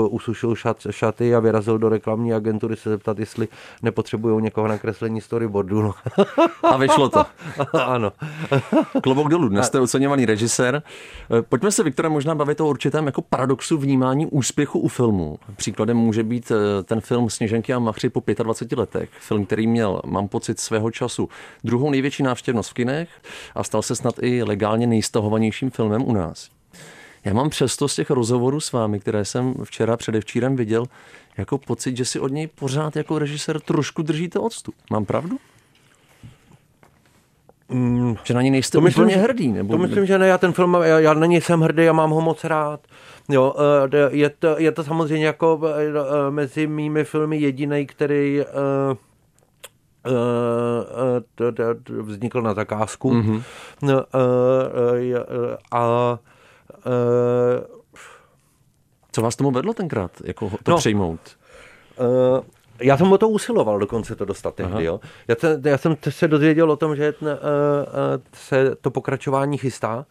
usušil 0.09 0.55
šat, 0.55 0.87
šaty 0.91 1.35
a 1.35 1.41
vyrazil 1.41 1.79
do 1.79 1.89
reklamní 1.89 2.33
agentury 2.33 2.77
se 2.77 2.91
zeptat, 2.91 3.19
jestli 3.19 3.49
nepotřebují 3.83 4.43
někoho 4.43 4.69
na 4.69 4.79
kreslení 4.79 5.21
storyboardu. 5.21 5.83
No. 5.83 5.95
a 6.63 6.77
vyšlo 6.77 7.09
to. 7.09 7.25
ano. 7.85 8.13
Klobouk 9.03 9.29
dolů, 9.29 9.49
dnes 9.49 9.67
jste 9.67 9.81
oceňovaný 9.81 10.27
režisér. 10.27 10.83
Eh, 11.39 11.43
pojďme 11.43 11.71
se, 11.71 11.83
Viktore, 11.83 12.09
možná 12.09 12.35
bavit 12.35 12.61
o 12.61 12.66
o 12.67 12.71
určitém 12.71 13.07
jako 13.07 13.23
paradoxu 13.23 13.79
vnímání 13.79 14.27
úspěchu 14.27 14.79
u 14.79 14.89
filmu. 14.89 15.39
Příkladem 15.57 15.97
může 15.97 16.23
být 16.23 16.51
eh, 16.51 16.83
ten 16.83 17.01
film 17.01 17.31
Sněženky 17.31 17.73
a 17.73 17.79
Machři 17.79 18.09
po 18.09 18.23
25 18.43 18.79
letech. 18.79 19.11
Film, 19.21 19.47
který 19.47 19.67
měl, 19.67 20.01
mám 20.07 20.29
pocit, 20.29 20.61
svého 20.61 20.91
času 20.91 21.29
druhou 21.65 21.91
největší 21.91 22.23
návštěvnost 22.23 22.71
v 22.71 22.75
kinech 22.75 23.09
a 23.55 23.65
stal 23.65 23.83
se 23.83 23.97
snad 23.97 24.15
i 24.23 24.43
legálně 24.43 24.87
nejstahovanějším 24.87 25.71
filmem 25.71 26.03
u 26.09 26.13
nás. 26.13 26.51
Já 27.25 27.35
mám 27.35 27.51
přesto 27.51 27.89
z 27.89 27.95
těch 27.95 28.11
rozhovorů 28.11 28.61
s 28.61 28.73
vámi, 28.73 29.01
které 29.01 29.25
jsem 29.25 29.55
včera 29.65 29.97
předevčírem 29.97 30.57
viděl, 30.57 30.85
jako 31.37 31.59
pocit, 31.59 31.97
že 31.97 32.05
si 32.05 32.21
od 32.21 32.33
něj 32.33 32.47
pořád 32.47 32.97
jako 32.97 33.19
režisér 33.19 33.61
trošku 33.61 34.03
držíte 34.03 34.39
odstup. 34.39 34.75
Mám 34.91 35.05
pravdu? 35.05 35.39
Mm, 37.69 38.17
že 38.25 38.35
na 38.35 38.43
něj 38.43 38.51
nejste 38.51 38.79
to 38.79 38.81
myslím, 38.81 39.05
úplně 39.05 39.23
hrdý? 39.23 39.53
Nebo... 39.53 39.75
To 39.75 39.79
myslím, 39.79 40.07
že 40.07 40.19
ne, 40.19 40.27
já 40.27 40.39
ten 40.39 40.53
film, 40.53 40.77
já, 40.83 41.01
já 41.01 41.15
na 41.15 41.27
něj 41.27 41.41
jsem 41.41 41.61
hrdý, 41.61 41.85
já 41.85 41.93
mám 41.93 42.11
ho 42.11 42.21
moc 42.21 42.45
rád. 42.45 42.81
Jo, 43.29 43.55
eh, 43.93 44.09
je 44.11 44.31
to, 44.31 44.55
je 44.59 44.73
to 44.73 44.85
samozřejmě 44.85 45.27
jako 45.27 45.61
eh, 45.65 46.31
mezi 46.31 46.67
mými 46.67 47.05
filmy 47.05 47.37
jediný, 47.37 47.87
který 47.87 48.45
vznikl 52.03 52.43
na 52.43 52.55
zakázku. 52.55 53.13
Mm-hmm. 53.13 53.43
A 55.73 56.19
Co 59.13 59.23
vás 59.23 59.37
tomu 59.37 59.51
vedlo 59.51 59.75
tenkrát, 59.75 60.11
jako 60.25 60.51
to 60.63 60.71
no, 60.71 60.77
přijmout? 60.77 61.21
Já 62.81 62.97
jsem 62.97 63.13
o 63.13 63.19
to 63.19 63.29
usiloval 63.29 63.79
dokonce 63.79 64.17
to 64.17 64.25
dostat 64.25 64.55
tehdy. 64.55 64.85
Jo. 64.85 65.01
Já, 65.29 65.35
te, 65.35 65.61
já 65.65 65.79
jsem 65.79 65.97
se 66.09 66.29
dozvěděl 66.29 66.71
o 66.71 66.77
tom, 66.77 66.97
že 66.97 67.15
uh, 67.21 67.29
uh, 67.29 67.35
se 68.33 68.77
to 68.81 68.91
pokračování 68.91 69.59
chystá 69.59 70.07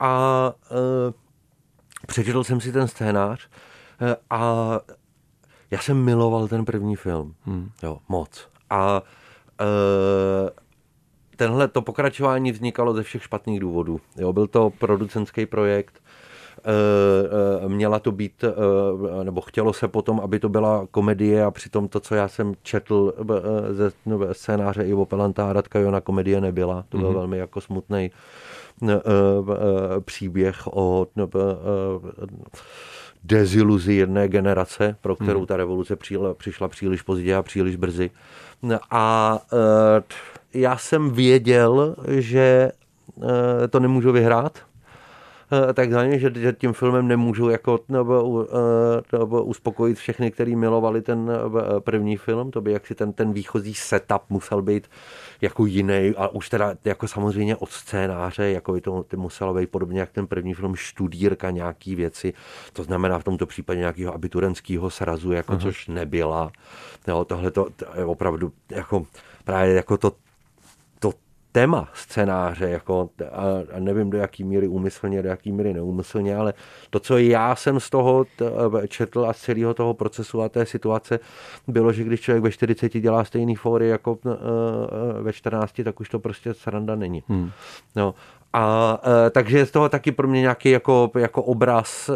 a 0.00 0.52
uh, 0.70 1.12
přečetl 2.06 2.44
jsem 2.44 2.60
si 2.60 2.72
ten 2.72 2.88
scénář 2.88 3.48
a 4.30 4.80
já 5.70 5.78
jsem 5.78 6.04
miloval 6.04 6.48
ten 6.48 6.64
první 6.64 6.96
film. 6.96 7.34
Hmm. 7.44 7.70
Jo, 7.82 7.98
moc. 8.08 8.48
A 8.70 9.02
uh, 9.60 10.48
tenhle 11.36 11.68
to 11.68 11.82
pokračování 11.82 12.52
vznikalo 12.52 12.94
ze 12.94 13.02
všech 13.02 13.22
špatných 13.22 13.60
důvodů. 13.60 14.00
Jo, 14.16 14.32
byl 14.32 14.46
to 14.46 14.70
producentský 14.70 15.46
projekt, 15.46 16.01
měla 17.68 17.98
to 17.98 18.12
být, 18.12 18.44
eh, 18.44 19.24
nebo 19.24 19.40
chtělo 19.40 19.72
se 19.72 19.88
potom, 19.88 20.20
aby 20.20 20.38
to 20.38 20.48
byla 20.48 20.86
komedie 20.90 21.44
a 21.44 21.50
přitom 21.50 21.88
to, 21.88 22.00
co 22.00 22.14
já 22.14 22.28
jsem 22.28 22.54
četl 22.62 23.12
ze 23.70 23.92
no, 24.06 24.18
scénáře 24.32 24.82
Ivo 24.82 25.06
Pelantá, 25.06 25.52
Radka 25.52 25.78
Jona, 25.78 26.00
komedie 26.00 26.40
nebyla. 26.40 26.84
To 26.88 26.98
byl 26.98 27.10
mm-hmm. 27.10 27.14
velmi 27.14 27.38
jako 27.38 27.60
smutný 27.60 28.10
příběh 30.04 30.66
o 30.66 31.06
no, 31.16 31.28
deziluzi 33.24 33.94
jedné 33.94 34.28
generace, 34.28 34.96
pro 35.00 35.16
kterou 35.16 35.38
mhm. 35.38 35.46
ta 35.46 35.56
revoluce 35.56 35.96
přišla 36.34 36.68
příliš 36.68 37.02
pozdě 37.02 37.34
a 37.34 37.42
příliš 37.42 37.76
brzy. 37.76 38.10
A 38.90 39.38
já 40.54 40.76
jsem 40.76 41.10
věděl, 41.10 41.96
že 42.08 42.72
to 43.70 43.80
nemůžu 43.80 44.12
vyhrát, 44.12 44.58
Eh, 44.58 44.71
takzvaně, 45.74 46.18
že, 46.18 46.32
že 46.34 46.52
tím 46.52 46.72
filmem 46.72 47.08
nemůžu 47.08 47.48
jako 47.48 47.80
nebo, 47.88 48.46
eh, 49.12 49.18
nebo 49.18 49.44
uspokojit 49.44 49.98
všechny, 49.98 50.30
kteří 50.30 50.56
milovali 50.56 51.02
ten 51.02 51.30
eh, 51.30 51.80
první 51.80 52.16
film, 52.16 52.50
to 52.50 52.60
by 52.60 52.72
jaksi 52.72 52.94
ten, 52.94 53.12
ten 53.12 53.32
výchozí 53.32 53.74
setup 53.74 54.22
musel 54.28 54.62
být 54.62 54.90
jako 55.40 55.66
jiný 55.66 56.14
a 56.16 56.28
už 56.28 56.48
teda 56.48 56.74
jako 56.84 57.08
samozřejmě 57.08 57.56
od 57.56 57.70
scénáře, 57.70 58.50
jako 58.50 58.72
by 58.72 58.80
to 58.80 59.04
muselo 59.16 59.54
být 59.54 59.70
podobně 59.70 60.00
jak 60.00 60.10
ten 60.10 60.26
první 60.26 60.54
film 60.54 60.76
študírka 60.76 61.50
nějaký 61.50 61.94
věci, 61.94 62.34
to 62.72 62.84
znamená 62.84 63.18
v 63.18 63.24
tomto 63.24 63.46
případě 63.46 63.78
nějakého 63.78 64.14
abiturenského 64.14 64.90
srazu, 64.90 65.32
jako 65.32 65.52
uh-huh. 65.52 65.62
což 65.62 65.88
nebyla. 65.88 66.52
Jo, 67.08 67.24
tohle 67.24 67.50
to, 67.50 67.68
to 67.76 67.86
je 67.94 68.04
opravdu 68.04 68.52
jako 68.70 69.06
právě 69.44 69.74
jako 69.74 69.98
to 69.98 70.12
téma 71.52 71.88
scénáře, 71.92 72.70
jako, 72.70 73.10
a, 73.32 73.42
a 73.76 73.78
nevím 73.78 74.10
do 74.10 74.18
jaký 74.18 74.44
míry 74.44 74.68
úmyslně, 74.68 75.22
do 75.22 75.28
jaký 75.28 75.52
míry 75.52 75.74
neúmyslně, 75.74 76.36
ale 76.36 76.54
to, 76.90 77.00
co 77.00 77.18
já 77.18 77.56
jsem 77.56 77.80
z 77.80 77.90
toho 77.90 78.26
četl 78.88 79.26
a 79.26 79.32
z 79.32 79.40
celého 79.40 79.74
toho 79.74 79.94
procesu 79.94 80.42
a 80.42 80.48
té 80.48 80.66
situace, 80.66 81.20
bylo, 81.68 81.92
že 81.92 82.04
když 82.04 82.20
člověk 82.20 82.44
ve 82.44 82.50
40 82.50 82.92
dělá 83.00 83.24
stejný 83.24 83.56
fóry 83.56 83.88
jako 83.88 84.18
ve 85.22 85.32
14, 85.32 85.80
tak 85.84 86.00
už 86.00 86.08
to 86.08 86.18
prostě 86.18 86.54
sranda 86.54 86.96
není. 86.96 87.22
Hmm. 87.28 87.50
No, 87.96 88.14
a 88.52 88.98
e, 89.26 89.30
takže 89.30 89.58
je 89.58 89.66
z 89.66 89.70
toho 89.70 89.88
taky 89.88 90.12
pro 90.12 90.28
mě 90.28 90.40
nějaký 90.40 90.70
jako, 90.70 91.10
jako 91.18 91.42
obraz 91.42 92.08
e, 92.08 92.14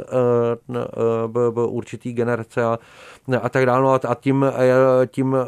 e, 0.78 1.66
určitý 1.66 2.12
generace 2.12 2.64
a, 2.64 2.78
a 3.42 3.48
tak 3.48 3.66
dále. 3.66 3.82
No 3.82 4.10
a 4.10 4.14
tím, 4.14 4.44
e, 4.44 5.06
tím 5.06 5.36
e, 5.36 5.46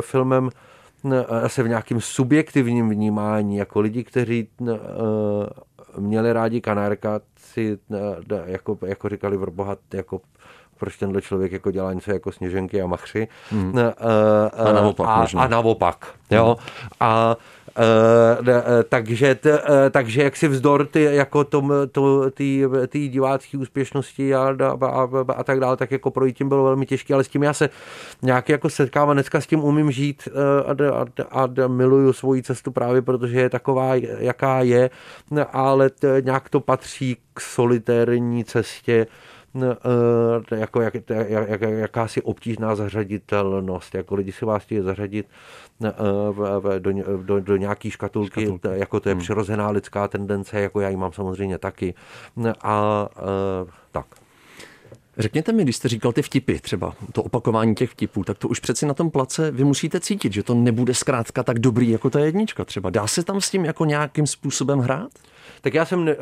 filmem 0.00 0.50
asi 1.44 1.62
v 1.62 1.68
nějakém 1.68 2.00
subjektivním 2.00 2.88
vnímání, 2.88 3.56
jako 3.56 3.80
lidi, 3.80 4.04
kteří 4.04 4.48
eh, 4.68 4.72
měli 5.98 6.32
rádi 6.32 6.60
kanárka, 6.60 7.20
si 7.36 7.78
jako, 8.46 8.78
jako 8.86 9.08
říkali 9.08 9.36
v 9.36 9.46
bohat, 9.50 9.78
jako 9.94 10.20
proč 10.78 10.96
tenhle 10.96 11.22
člověk 11.22 11.52
jako 11.52 11.70
dělá 11.70 11.92
něco 11.92 12.12
jako 12.12 12.32
sněženky 12.32 12.82
a 12.82 12.86
machři. 12.86 13.28
Hmm. 13.50 13.78
A 14.52 14.72
naopak. 14.72 15.08
A, 15.08 15.26
a 15.36 15.46
naopak. 15.46 16.14
Jo. 16.30 16.56
Hmm. 16.58 16.88
A 17.00 17.36
takže, 18.88 19.34
t, 19.34 19.52
uh, 19.52 19.58
takže 19.90 20.22
jak 20.22 20.36
si 20.36 20.48
vzdor 20.48 20.86
ty, 20.86 21.02
jako 21.02 21.44
tom, 21.44 21.72
to, 21.92 22.30
ty, 22.30 22.64
ty 22.88 23.08
divácké 23.08 23.58
úspěšnosti 23.58 24.34
a, 24.34 24.56
a, 24.60 24.86
a, 24.86 25.08
a, 25.36 25.44
tak 25.44 25.60
dále, 25.60 25.76
tak 25.76 25.90
jako 25.90 26.10
projít 26.10 26.36
tím 26.36 26.48
bylo 26.48 26.64
velmi 26.64 26.86
těžké, 26.86 27.14
ale 27.14 27.24
s 27.24 27.28
tím 27.28 27.42
já 27.42 27.52
se 27.52 27.70
nějak 28.22 28.48
jako 28.48 28.70
setkávám, 28.70 29.16
dneska 29.16 29.40
s 29.40 29.46
tím 29.46 29.64
umím 29.64 29.90
žít 29.90 30.28
uh, 30.28 30.92
a, 30.92 31.06
a, 31.30 31.42
a 31.42 31.66
miluju 31.66 32.12
svoji 32.12 32.42
cestu 32.42 32.70
právě, 32.70 33.02
protože 33.02 33.40
je 33.40 33.50
taková, 33.50 33.94
jaká 34.18 34.60
je, 34.62 34.90
ale 35.52 35.90
t, 35.90 36.22
nějak 36.24 36.48
to 36.48 36.60
patří 36.60 37.16
k 37.34 37.40
solitérní 37.40 38.44
cestě, 38.44 39.06
jako 40.50 40.80
jak, 40.80 40.94
jak, 41.28 41.60
jakási 41.60 42.22
obtížná 42.22 42.74
zařaditelnost, 42.74 43.94
jako 43.94 44.14
lidi 44.14 44.32
si 44.32 44.44
vás 44.44 44.62
chtějí 44.62 44.80
zařadit 44.80 45.26
do, 46.78 46.92
do, 47.22 47.40
do 47.40 47.56
nějaký 47.56 47.90
škatulky, 47.90 48.40
škatulky, 48.40 48.68
jako 48.72 49.00
to 49.00 49.08
je 49.08 49.14
hmm. 49.14 49.22
přirozená 49.22 49.70
lidská 49.70 50.08
tendence, 50.08 50.60
jako 50.60 50.80
já 50.80 50.88
ji 50.88 50.96
mám 50.96 51.12
samozřejmě 51.12 51.58
taky. 51.58 51.94
A, 52.44 52.54
a 52.60 53.08
tak. 53.92 54.21
Řekněte 55.18 55.52
mi, 55.52 55.62
když 55.62 55.76
jste 55.76 55.88
říkal 55.88 56.12
ty 56.12 56.22
vtipy, 56.22 56.58
třeba 56.58 56.94
to 57.12 57.22
opakování 57.22 57.74
těch 57.74 57.90
vtipů, 57.90 58.24
tak 58.24 58.38
to 58.38 58.48
už 58.48 58.60
přeci 58.60 58.86
na 58.86 58.94
tom 58.94 59.10
place 59.10 59.50
vy 59.50 59.64
musíte 59.64 60.00
cítit, 60.00 60.32
že 60.32 60.42
to 60.42 60.54
nebude 60.54 60.94
zkrátka 60.94 61.42
tak 61.42 61.58
dobrý 61.58 61.90
jako 61.90 62.10
ta 62.10 62.20
jednička 62.20 62.64
třeba. 62.64 62.90
Dá 62.90 63.06
se 63.06 63.24
tam 63.24 63.40
s 63.40 63.50
tím 63.50 63.64
jako 63.64 63.84
nějakým 63.84 64.26
způsobem 64.26 64.78
hrát? 64.78 65.10
Tak 65.60 65.74
já 65.74 65.84
jsem 65.84 66.04
ne, 66.04 66.16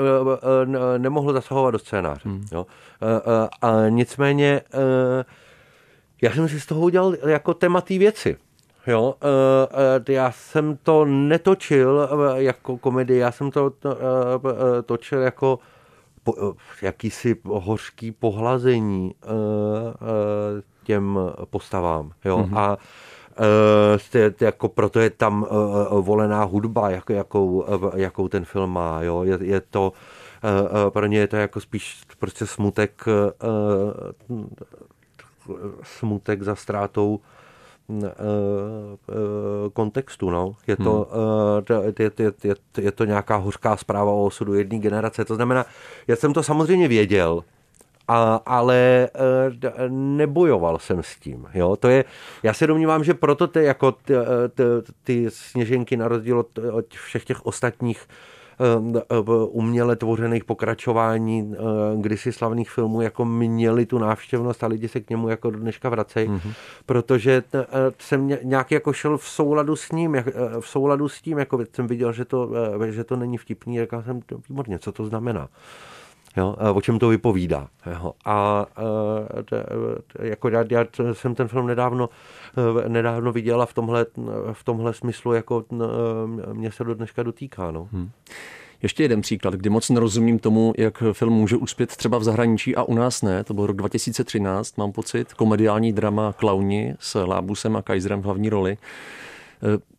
ne, 0.65 0.79
nemohl 0.99 1.33
zasahovat 1.33 1.71
do 1.71 1.79
scénáře. 1.79 2.21
Hmm. 2.25 2.47
Jo. 2.53 2.67
A, 3.01 3.33
a, 3.67 3.71
a 3.71 3.89
nicméně 3.89 4.61
já 6.23 6.33
jsem 6.33 6.49
si 6.49 6.61
z 6.61 6.67
toho 6.67 6.81
udělal 6.81 7.15
jako 7.27 7.55
téma 7.55 7.81
té 7.81 7.99
věci. 7.99 8.37
Jo, 8.87 9.15
já 10.09 10.33
jsem 10.33 10.79
to 10.83 11.05
netočil 11.05 12.09
jako 12.35 12.79
komedii, 12.79 13.19
já 13.19 13.33
jsem 13.33 13.51
to 13.51 13.73
točil 14.87 15.19
jako 15.19 15.59
jakýsi 16.83 17.37
hořký 17.45 18.13
pohlazení 18.13 19.15
těm 20.85 21.19
postavám. 21.45 22.13
Jo, 22.25 22.39
mm-hmm. 22.39 22.59
a 22.59 22.77
jako 24.41 24.69
proto 24.69 25.01
je 25.01 25.11
tam 25.11 25.47
volená 26.01 26.45
hudba, 26.45 26.91
jak, 26.91 27.11
jakou, 27.11 27.65
jakou 27.95 28.29
ten 28.29 28.45
film 28.45 28.71
má. 28.71 29.03
Jo? 29.03 29.23
Je, 29.23 29.39
je 29.43 29.61
to, 29.61 29.93
pro 30.89 31.07
ně 31.07 31.19
je 31.19 31.27
to 31.27 31.37
jako 31.37 31.61
spíš 31.61 32.03
prostě 32.19 32.47
smutek, 32.47 33.05
smutek 35.83 36.43
za 36.43 36.55
ztrátou 36.55 37.21
kontextu. 39.73 40.31
No. 40.31 40.57
Je, 40.67 40.77
to, 40.77 41.09
hmm. 41.69 41.95
je, 41.99 42.11
je, 42.19 42.33
je, 42.45 42.55
je 42.79 42.93
to 42.93 43.05
nějaká 43.05 43.37
hořká 43.37 43.77
zpráva 43.77 44.11
o 44.11 44.25
osudu 44.25 44.55
jedné 44.55 44.79
generace. 44.79 45.25
To 45.25 45.35
znamená, 45.35 45.67
já 46.09 46.17
jsem 46.17 46.33
to 46.33 46.43
samozřejmě 46.43 46.89
věděl, 46.89 47.45
a, 48.09 48.41
ale 48.47 49.09
nebojoval 49.89 50.79
jsem 50.79 51.03
s 51.03 51.17
tím. 51.17 51.47
Jo? 51.55 51.77
To 51.77 51.89
je, 51.89 52.05
já 52.43 52.55
se 52.55 52.67
domnívám, 52.67 53.05
že 53.05 53.15
proto 53.15 53.47
ty, 53.47 53.65
jako 53.65 53.93
ty, 53.93 54.15
ty, 54.55 54.63
ty 55.05 55.31
sněženky 55.31 55.97
na 55.97 56.09
rozdíl 56.09 56.39
od, 56.39 56.59
od 56.59 56.95
všech 56.95 57.25
těch 57.25 57.47
ostatních 57.47 58.07
Eh, 58.07 58.40
uměle 59.51 59.97
tvořených 59.97 60.45
pokračování 60.45 61.55
eh, 61.55 61.57
kdysi 62.01 62.33
slavných 62.33 62.71
filmů 62.71 63.01
jako 63.01 63.25
měli 63.25 63.87
tu 63.87 63.99
návštěvnost 63.99 64.65
a 64.65 64.67
lidi 64.67 64.89
se 64.89 65.01
k 65.01 65.11
němu 65.11 65.29
jako 65.29 65.51
do 65.51 65.59
dneška 65.59 65.89
vracejí, 65.89 66.29
mm-hmm. 66.29 66.53
protože 66.87 67.43
eh, 67.55 67.67
jsem 67.99 68.31
nějak 68.43 68.71
jako 68.71 68.93
šel 68.93 69.19
v 69.19 69.29
souladu 69.29 69.77
s 69.77 69.93
ním, 69.93 70.17
v 70.61 70.69
souladu 70.69 71.09
s 71.09 71.23
tím, 71.23 71.39
jako 71.39 71.65
jsem 71.73 71.87
viděl, 71.87 72.13
že 72.13 72.25
to, 72.25 72.51
že 72.91 73.05
to 73.05 73.17
není 73.17 73.39
vtipný, 73.39 73.81
říkal 73.81 74.03
jsem, 74.03 74.21
výborně, 74.49 74.79
co 74.79 74.93
to 74.93 75.07
znamená. 75.07 75.49
Jo, 76.37 76.57
o 76.75 76.81
čem 76.81 76.99
to 76.99 77.09
vypovídá. 77.09 77.69
Jo. 77.87 78.13
A 78.25 78.67
jako 80.23 80.49
já, 80.49 80.65
já 80.71 80.85
jsem 81.13 81.35
ten 81.35 81.49
film 81.49 81.67
nedávno, 81.67 82.09
nedávno 82.89 83.33
viděl 83.33 83.63
a 83.63 83.67
v 83.67 83.75
tomhle, 83.75 84.07
v 84.53 84.65
tomhle 84.65 84.95
smyslu 84.95 85.33
jako 85.33 85.65
mě 86.53 86.73
se 86.73 86.85
do 86.85 86.95
dneška 86.95 87.23
dotýká. 87.23 87.71
No. 87.71 87.89
Hmm. 87.93 88.11
Ještě 88.83 89.03
jeden 89.03 89.21
příklad, 89.21 89.55
kdy 89.55 89.71
moc 89.71 89.91
nerozumím 89.91 90.39
tomu, 90.39 90.73
jak 90.79 91.03
film 91.13 91.33
může 91.33 91.57
uspět 91.57 91.97
třeba 91.97 92.19
v 92.19 92.25
zahraničí 92.25 92.77
a 92.77 92.83
u 92.83 92.95
nás 92.95 93.23
ne. 93.23 93.45
To 93.45 93.55
byl 93.55 93.67
rok 93.67 93.77
2013, 93.77 94.79
mám 94.79 94.93
pocit, 94.93 95.35
komediální 95.35 95.93
drama 95.93 96.33
Klauni 96.33 96.95
s 96.99 97.25
Lábusem 97.25 97.77
a 97.77 97.83
Kaiserem 97.83 98.21
v 98.21 98.25
hlavní 98.25 98.49
roli. 98.49 98.79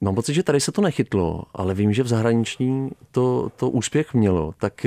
Mám 0.02 0.16
pocit, 0.16 0.34
že 0.34 0.44
tady 0.44 0.60
se 0.60 0.72
to 0.72 0.82
nechytlo, 0.82 1.44
ale 1.54 1.74
vím, 1.74 1.94
že 1.94 2.04
v 2.04 2.08
zahraničí 2.08 2.90
to, 3.12 3.52
to 3.56 3.70
úspěch 3.70 4.14
mělo. 4.14 4.54
Tak 4.58 4.86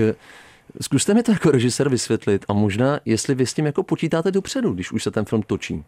Zkuste 0.81 1.15
mi 1.15 1.23
to 1.23 1.33
jako 1.33 1.51
režisér 1.51 1.89
vysvětlit 1.89 2.45
a 2.49 2.53
možná, 2.53 3.01
jestli 3.05 3.35
vy 3.35 3.47
s 3.47 3.55
tím 3.55 3.67
jako 3.67 3.83
počítáte 3.83 4.31
dopředu, 4.31 4.73
když 4.73 4.93
už 4.93 5.03
se 5.03 5.11
ten 5.11 5.25
film 5.25 5.43
točí. 5.43 5.85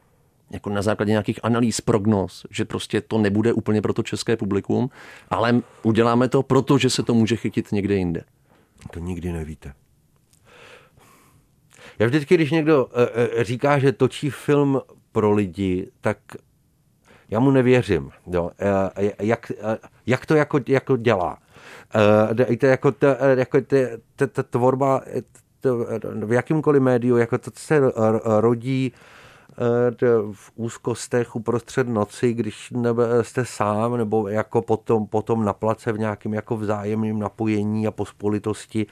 Jako 0.51 0.71
na 0.71 0.83
základě 0.83 1.11
nějakých 1.11 1.41
analýz, 1.43 1.81
prognóz, 1.81 2.47
že 2.51 2.65
prostě 2.65 3.01
to 3.01 3.19
nebude 3.19 3.53
úplně 3.53 3.83
pro 3.83 3.93
to 3.93 4.03
české 4.03 4.37
publikum, 4.37 4.91
ale 5.31 5.61
uděláme 5.83 6.29
to 6.29 6.43
proto, 6.43 6.79
že 6.79 6.91
se 6.91 7.03
to 7.03 7.15
může 7.15 7.37
chytit 7.37 7.73
někde 7.73 7.95
jinde. 7.95 8.25
To 8.91 8.99
nikdy 9.01 9.33
nevíte. 9.33 9.73
Já 11.99 12.07
vždycky, 12.07 12.35
když 12.35 12.51
někdo 12.51 12.89
e, 13.39 13.45
říká, 13.45 13.79
že 13.79 13.93
točí 13.93 14.31
film 14.31 14.81
pro 15.13 15.33
lidi, 15.33 15.91
tak 16.01 16.19
já 17.31 17.41
mu 17.41 17.51
nevěřím. 17.51 18.11
Jo. 18.27 18.51
E, 18.97 19.13
jak, 19.21 19.53
jak 20.07 20.27
to 20.27 20.35
jako, 20.35 20.61
jako 20.69 20.97
dělá? 20.97 21.39
To 22.61 22.67
jako, 22.67 22.93
to, 22.93 23.07
jako 23.37 23.61
ta, 24.17 24.27
ta 24.33 24.43
tvorba 24.43 25.01
to, 25.61 25.87
v 26.25 26.33
jakýmkoliv 26.33 26.83
médiu, 26.83 27.17
jako 27.17 27.39
to 27.39 27.51
se 27.55 27.81
rodí 28.25 28.93
v 30.33 30.53
úzkostech 30.55 31.37
uprostřed 31.37 31.89
noci, 31.89 32.33
když 32.33 32.73
jste 33.23 33.45
sám, 33.45 33.97
nebo 33.97 34.29
jako 34.29 34.63
potom, 34.63 35.07
potom 35.07 35.45
na 35.45 35.53
place 35.53 35.93
v 35.93 35.99
nějakém 35.99 36.35
jako 36.35 36.57
vzájemném 36.57 37.19
napojení 37.19 37.87
a 37.87 37.91
pospolitosti. 37.91 38.87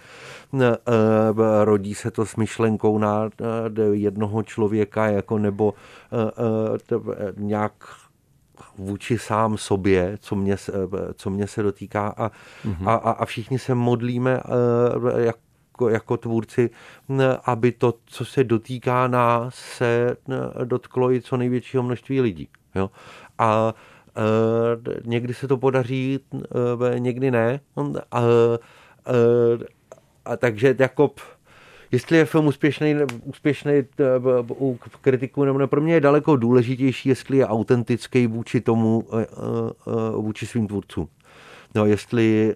Rodí 1.65 1.95
se 1.95 2.11
to 2.11 2.27
s 2.27 2.37
myšlenkou 2.37 2.99
na 2.99 3.31
jednoho 3.93 4.43
člověka, 4.43 5.07
jako 5.07 5.39
nebo 5.39 5.75
nějak 7.37 7.73
vůči 8.79 9.19
sám 9.19 9.57
sobě, 9.57 10.19
co 10.21 10.37
mě, 10.37 10.57
co 11.15 11.31
mě 11.31 11.47
se 11.47 11.63
dotýká 11.63 12.09
a, 12.17 12.29
mm-hmm. 12.29 12.89
a, 12.89 12.95
a 12.95 13.25
všichni 13.25 13.59
se 13.59 13.75
modlíme 13.75 14.41
eh, 15.17 15.23
jako, 15.23 15.89
jako 15.89 16.17
tvůrci, 16.17 16.71
aby 17.45 17.73
to, 17.73 17.95
co 18.05 18.25
se 18.25 18.45
dotýká 18.45 19.09
nás, 19.09 19.55
se 19.55 20.17
dotklo 20.65 21.13
i 21.13 21.21
co 21.21 21.37
největšího 21.37 21.83
množství 21.83 22.21
lidí. 22.21 22.49
Jo? 22.75 22.91
A 23.39 23.75
e, 24.17 25.01
někdy 25.05 25.35
se 25.35 25.49
to 25.49 25.57
podaří, 25.57 26.21
e, 26.95 27.01
někdy 27.01 27.31
ne. 27.31 27.61
A, 28.11 28.23
e, 28.23 29.59
a 30.25 30.37
takže 30.37 30.77
jako 30.79 31.11
jestli 31.95 32.17
je 32.17 32.25
film 32.25 32.47
úspěšný, 32.47 32.95
úspěšný 33.25 33.73
u 34.49 34.79
kritiků 35.01 35.45
nebo 35.45 35.59
ne, 35.59 35.67
pro 35.67 35.81
mě 35.81 35.95
je 35.95 36.01
daleko 36.01 36.37
důležitější, 36.37 37.09
jestli 37.09 37.37
je 37.37 37.47
autentický 37.47 38.27
vůči 38.27 38.61
tomu, 38.61 39.05
eh, 39.13 39.27
eh, 39.27 40.17
vůči 40.17 40.47
svým 40.47 40.67
tvůrcům. 40.67 41.09
No, 41.75 41.87
jestli 41.87 42.55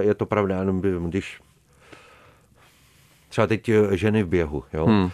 je 0.00 0.14
to 0.14 0.26
pravda, 0.26 0.64
když 1.08 1.40
třeba 3.28 3.46
teď 3.46 3.70
ženy 3.90 4.22
v 4.22 4.28
běhu. 4.28 4.64
Jo? 4.72 4.86
Hmm. 4.86 5.10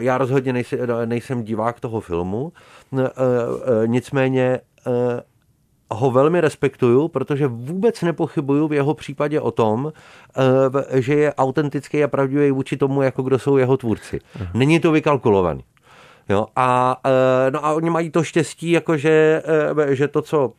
Já 0.00 0.18
rozhodně 0.18 0.52
nejsem, 0.52 0.78
nejsem 1.04 1.42
divák 1.42 1.80
toho 1.80 2.00
filmu, 2.00 2.52
nicméně 3.86 4.60
ho 5.90 6.10
velmi 6.10 6.40
respektuju, 6.40 7.08
protože 7.08 7.46
vůbec 7.46 8.02
nepochybuju 8.02 8.68
v 8.68 8.72
jeho 8.72 8.94
případě 8.94 9.40
o 9.40 9.50
tom, 9.50 9.92
eh, 10.92 11.00
že 11.00 11.14
je 11.14 11.34
autentický 11.34 12.04
a 12.04 12.08
pravdivý 12.08 12.50
vůči 12.50 12.76
tomu, 12.76 13.02
jako 13.02 13.22
kdo 13.22 13.38
jsou 13.38 13.56
jeho 13.56 13.76
tvůrci. 13.76 14.20
Není 14.54 14.80
to 14.80 14.92
vykalkulovaný. 14.92 15.64
Jo, 16.28 16.46
a, 16.56 17.00
eh, 17.06 17.50
no 17.50 17.64
a 17.64 17.72
oni 17.72 17.90
mají 17.90 18.10
to 18.10 18.22
štěstí, 18.22 18.70
jako 18.70 18.96
že, 18.96 19.42
eh, 19.88 19.94
že 19.94 20.08
to, 20.08 20.22
co 20.22 20.52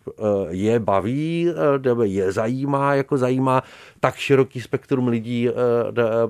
je 0.50 0.80
baví, 0.80 1.52
je 2.04 2.32
zajímá, 2.32 2.94
jako 2.94 3.18
zajímá 3.18 3.64
tak 4.00 4.16
široký 4.16 4.62
spektrum 4.62 5.08
lidí, 5.08 5.50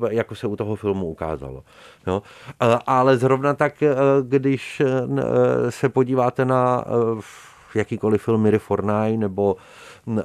jako 0.09 0.35
se 0.35 0.47
u 0.47 0.55
toho 0.55 0.75
filmu 0.75 1.05
ukázalo. 1.05 1.63
Jo. 2.07 2.21
Ale 2.87 3.17
zrovna 3.17 3.53
tak, 3.53 3.73
když 4.21 4.81
se 5.69 5.89
podíváte 5.89 6.45
na 6.45 6.85
jakýkoliv 7.75 8.23
film 8.23 8.41
Miry 8.41 8.59
Fornaj 8.59 9.17
nebo 9.17 9.55
uh, 10.05 10.15
uh, 10.15 10.21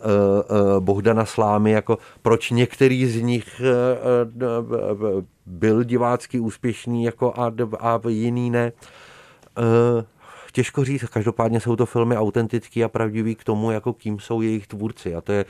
Bohdana 0.81 1.25
Slámy, 1.25 1.71
jako 1.71 1.99
proč 2.23 2.51
některý 2.51 3.07
z 3.07 3.23
nich 3.23 3.61
uh, 3.61 5.23
byl 5.47 5.85
divácky 5.85 6.41
úspěšný 6.41 7.05
jako 7.05 7.35
a, 7.37 7.53
a 7.81 8.01
jiný 8.09 8.51
ne. 8.51 8.73
těžko 10.53 10.85
říct, 10.85 11.05
každopádně 11.05 11.61
jsou 11.61 11.77
to 11.77 11.87
filmy 11.87 12.17
autentický 12.17 12.85
a 12.85 12.89
pravdivý 12.89 13.35
k 13.35 13.45
tomu, 13.45 13.71
jako 13.71 13.93
kým 13.93 14.21
jsou 14.21 14.41
jejich 14.41 14.67
tvůrci 14.67 15.15
a 15.15 15.21
to 15.21 15.33
je, 15.33 15.45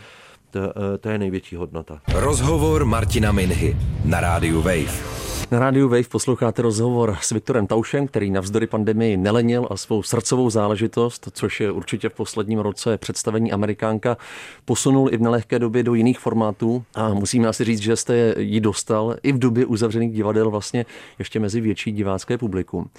to, 0.51 0.61
to 1.01 1.09
je 1.09 1.19
největší 1.19 1.57
hodnota. 1.57 2.01
Rozhovor 2.15 2.85
Martina 2.85 3.33
Minhy 3.33 3.77
na 4.05 4.21
rádiu 4.21 4.63
Wave. 4.63 5.20
Na 5.51 5.59
rádiu 5.59 5.89
Wave 5.89 6.09
posloucháte 6.09 6.63
rozhovor 6.63 7.17
s 7.21 7.31
Viktorem 7.31 7.67
Taušem, 7.67 8.07
který 8.07 8.31
navzdory 8.31 8.67
pandemii 8.67 9.17
nelenil 9.17 9.69
a 9.71 9.77
svou 9.77 10.03
srdcovou 10.03 10.51
záležitost, 10.51 11.29
což 11.33 11.61
je 11.61 11.71
určitě 11.71 12.09
v 12.09 12.15
posledním 12.15 12.59
roce 12.59 12.99
představení 12.99 13.53
Amerikánka, 13.53 14.17
posunul 14.65 15.09
i 15.13 15.17
v 15.17 15.21
nelehké 15.21 15.59
době 15.59 15.83
do 15.83 15.95
jiných 15.95 16.19
formátů 16.19 16.85
a 16.95 17.15
musíme 17.15 17.49
asi 17.49 17.65
říct, 17.65 17.81
že 17.81 17.97
jste 17.97 18.35
ji 18.39 18.61
dostal 18.61 19.17
i 19.23 19.33
v 19.33 19.39
době 19.39 19.67
uzavřených 19.67 20.13
divadel 20.13 20.51
vlastně 20.51 20.87
ještě 21.19 21.41
mezi 21.41 21.61
větší 21.61 21.93
divácké 21.93 22.39
publikum. 22.39 22.91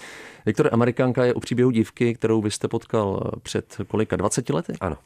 Viktor 0.46 0.70
Amerikánka 0.72 1.26
je 1.26 1.34
o 1.34 1.40
příběhu 1.40 1.72
dívky, 1.72 2.14
kterou 2.14 2.42
vy 2.42 2.52
jste 2.52 2.68
potkal 2.68 3.32
před 3.44 3.78
kolika 3.88 4.16
20 4.16 4.50
lety? 4.50 4.74
Ano. 4.82 4.98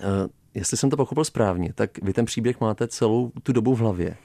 Eh, 0.00 0.28
jestli 0.54 0.76
jsem 0.76 0.90
to 0.90 0.96
pochopil 0.96 1.24
správně, 1.24 1.72
tak 1.74 1.90
vy 2.02 2.12
ten 2.12 2.24
příběh 2.24 2.60
máte 2.60 2.88
celou 2.88 3.32
tu 3.42 3.52
dobu 3.52 3.74
v 3.74 3.78
hlavě. 3.78 4.16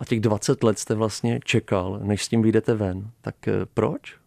A 0.00 0.04
těch 0.04 0.20
20 0.20 0.62
let 0.62 0.78
jste 0.78 0.94
vlastně 0.94 1.40
čekal, 1.44 2.00
než 2.02 2.24
s 2.24 2.28
tím 2.28 2.42
vyjdete 2.42 2.74
ven. 2.74 3.10
Tak 3.20 3.48
eh, 3.48 3.52
proč? 3.74 4.20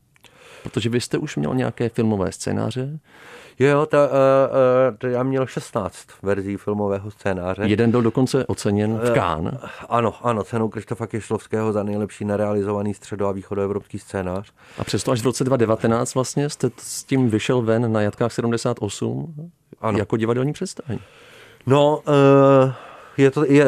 Protože 0.64 0.90
vy 0.90 1.02
jste 1.02 1.18
už 1.18 1.36
měl 1.36 1.56
nějaké 1.56 1.90
filmové 1.90 2.32
scénáře? 2.32 3.00
Jo, 3.60 3.86
to, 3.86 3.98
uh, 3.98 5.04
uh, 5.04 5.12
já 5.12 5.24
měl 5.24 5.48
16 5.48 5.98
verzí 6.22 6.58
filmového 6.58 7.12
scénáře. 7.12 7.64
Jeden 7.66 7.92
byl 7.92 8.02
dokonce 8.02 8.46
oceněn 8.46 8.98
v 8.98 9.14
Cannes. 9.14 9.54
Uh, 9.54 9.70
ano, 9.90 10.14
ano, 10.22 10.44
cenou 10.44 10.70
Krištofa 10.70 11.08
Kešlovského 11.08 11.74
za 11.74 11.84
nejlepší 11.84 12.26
nerealizovaný 12.26 12.94
středo- 12.94 13.28
a 13.28 13.32
východoevropský 13.32 14.00
scénář. 14.00 14.52
A 14.78 14.84
přesto 14.84 15.12
až 15.12 15.22
v 15.22 15.26
roce 15.26 15.44
2019 15.44 16.14
vlastně 16.16 16.50
jste 16.50 16.70
s 16.78 17.04
tím 17.04 17.30
vyšel 17.30 17.62
ven 17.62 17.92
na 17.92 18.02
Jatkách 18.02 18.32
78 18.32 19.52
ano. 19.82 19.98
jako 19.98 20.18
divadelní 20.18 20.54
představení. 20.54 21.00
No, 21.66 22.02
uh, 22.08 22.74
je 23.18 23.32
to, 23.32 23.46
je, 23.46 23.66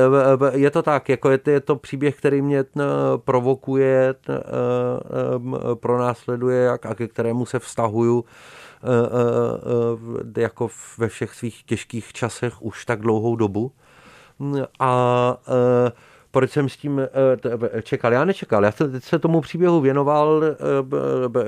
je 0.51 0.71
to 0.71 0.81
tak, 0.81 1.09
jako 1.09 1.29
je, 1.29 1.39
je 1.47 1.59
to 1.59 1.75
příběh, 1.75 2.15
který 2.15 2.41
mě 2.41 2.59
eh, 2.59 2.83
provokuje, 3.17 4.15
eh, 4.29 4.33
eh, 4.33 5.75
pronásleduje 5.75 6.69
a 6.69 6.77
ke 6.77 7.07
kterému 7.07 7.45
se 7.45 7.59
vztahuju 7.59 8.25
jako 10.37 10.69
ve 10.97 11.07
všech 11.07 11.33
svých 11.33 11.63
těžkých 11.63 12.13
časech 12.13 12.61
už 12.61 12.85
tak 12.85 13.01
dlouhou 13.01 13.35
dobu. 13.35 13.71
A 14.79 15.37
proč 16.31 16.51
jsem 16.51 16.69
s 16.69 16.77
tím 16.77 17.01
čekal? 17.83 18.13
Já 18.13 18.25
nečekal, 18.25 18.63
já 18.63 18.71
se 18.99 19.19
tomu 19.19 19.41
příběhu 19.41 19.81
věnoval, 19.81 20.43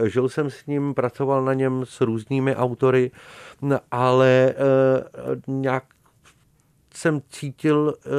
žil 0.05 0.29
jsem 0.29 0.49
s 0.49 0.65
ním, 0.65 0.93
pracoval 0.93 1.45
na 1.45 1.53
něm 1.53 1.85
s 1.85 2.01
různými 2.01 2.55
autory, 2.55 3.11
ale 3.91 4.53
nějak 5.47 5.83
jsem 6.97 7.21
cítil, 7.29 7.93
eh, 7.97 8.09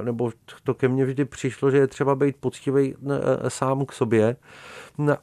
eh, 0.00 0.04
nebo 0.04 0.30
to 0.64 0.74
ke 0.74 0.88
mně 0.88 1.04
vždy 1.04 1.24
přišlo, 1.24 1.70
že 1.70 1.78
je 1.78 1.86
třeba 1.86 2.14
být 2.14 2.36
poctivý 2.36 2.94
eh, 2.94 3.50
sám 3.50 3.86
k 3.86 3.92
sobě 3.92 4.36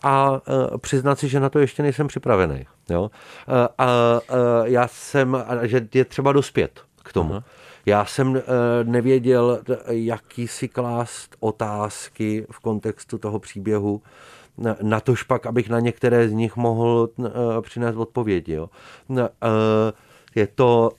a 0.03 0.41
přiznat 0.77 1.19
si, 1.19 1.27
že 1.27 1.39
na 1.39 1.49
to 1.49 1.59
ještě 1.59 1.83
nejsem 1.83 2.07
připravený. 2.07 2.65
Jo? 2.89 3.11
A 3.77 4.19
já 4.63 4.87
jsem, 4.87 5.45
že 5.61 5.87
je 5.93 6.05
třeba 6.05 6.31
dospět 6.31 6.81
k 7.03 7.13
tomu. 7.13 7.33
Aha. 7.33 7.43
Já 7.85 8.05
jsem 8.05 8.41
nevěděl, 8.83 9.61
jaký 9.87 10.47
si 10.47 10.67
klást 10.67 11.35
otázky 11.39 12.45
v 12.51 12.59
kontextu 12.59 13.17
toho 13.17 13.39
příběhu, 13.39 14.01
na 14.81 14.99
tož 14.99 15.23
pak, 15.23 15.45
abych 15.45 15.69
na 15.69 15.79
některé 15.79 16.29
z 16.29 16.31
nich 16.31 16.55
mohl 16.55 17.09
přinést 17.61 17.95
odpovědi. 17.95 18.53
Jo 18.53 18.69
je 20.35 20.47
to, 20.47 20.91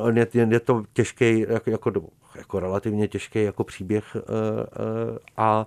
uh, 0.00 0.16
je, 0.16 0.26
je 0.50 0.60
to 0.60 0.82
těžký, 0.92 1.40
jako, 1.48 1.70
jako, 1.70 1.92
jako 2.36 2.60
relativně 2.60 3.08
těžký 3.08 3.42
jako 3.42 3.64
příběh 3.64 4.16
uh, 4.16 4.22
uh, 4.22 5.18
a 5.36 5.66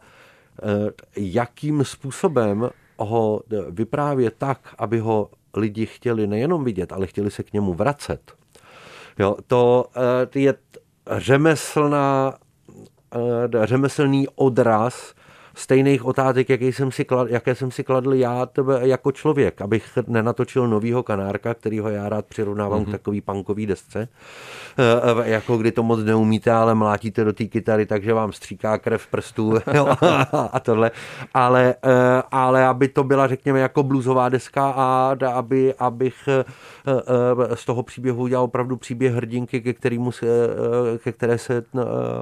jakým 1.15 1.84
způsobem 1.84 2.70
ho 3.00 3.41
vyprávět 3.70 4.34
tak, 4.38 4.76
aby 4.78 5.00
ho 5.00 5.30
lidi 5.54 5.86
chtěli 5.86 6.28
nejenom 6.28 6.63
vidět, 6.63 6.91
ale 6.91 7.08
chtěli 7.08 7.32
se 7.32 7.43
k 7.43 7.54
němu 7.54 7.74
vracet. 7.74 8.32
Jo, 9.20 9.38
to 9.48 9.86
je 10.36 10.54
řemeslná, 11.17 12.38
řemeslný 13.63 14.28
odraz 14.36 15.13
stejných 15.58 16.06
otázek, 16.06 16.50
jaké 16.50 16.65
jsem 16.65 16.91
si, 16.91 17.06
klad, 17.06 17.30
jaké 17.30 17.56
jsem 17.56 17.72
si 17.72 17.84
kladl 17.84 18.13
já 18.13 18.46
tebe 18.46 18.80
jako 18.82 19.12
člověk, 19.12 19.62
abych 19.62 19.98
nenatočil 20.08 20.67
novýho 20.67 21.04
kanárka, 21.04 21.54
kterýho 21.54 21.89
já 21.89 22.10
rád 22.10 22.26
přirovnávám 22.26 22.80
mm-hmm. 22.80 22.84
k 22.84 22.88
mhm. 22.88 22.91
takový 22.91 23.22
punkový 23.22 23.65
desce, 23.65 24.08
e, 25.24 25.30
jako 25.30 25.58
kdy 25.58 25.72
to 25.72 25.84
moc 25.84 26.00
neumíte, 26.00 26.52
ale 26.52 26.76
mlátíte 26.76 27.24
do 27.24 27.34
té 27.34 27.46
kytary, 27.46 27.86
takže 27.86 28.13
vám 28.13 28.32
stříká 28.32 28.78
krev 28.78 29.08
prstů 29.08 29.54
a 30.52 30.60
tohle. 30.60 30.91
Ale, 31.34 31.76
e, 31.84 32.24
ale 32.32 32.65
aby 32.65 32.88
to 32.88 33.04
byla, 33.04 33.28
řekněme, 33.28 33.60
jako 33.60 33.84
bluesová 33.84 34.30
deska 34.30 34.74
a 34.76 35.15
aby, 35.34 35.74
abych 35.74 36.15
e, 36.28 36.46
z 37.56 37.65
toho 37.65 37.84
příběhu 37.84 38.24
udělal 38.24 38.46
opravdu 38.46 38.78
příběh 38.78 39.13
hrdinky, 39.13 39.62
ke, 39.62 39.74
kterému 39.74 40.12
se, 40.12 40.26
ke 40.98 41.12
které 41.12 41.38
se 41.38 41.63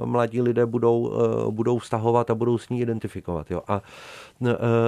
mladí 0.04 0.42
lidé 0.42 0.66
budou, 0.66 1.12
budou 1.50 1.78
vztahovat 1.78 2.30
a 2.30 2.34
budou 2.34 2.58
s 2.58 2.68
ní 2.68 2.80
identifikovat 2.80 3.25
komunikovat. 3.26 3.50
Jo. 3.50 3.62
A 3.68 3.82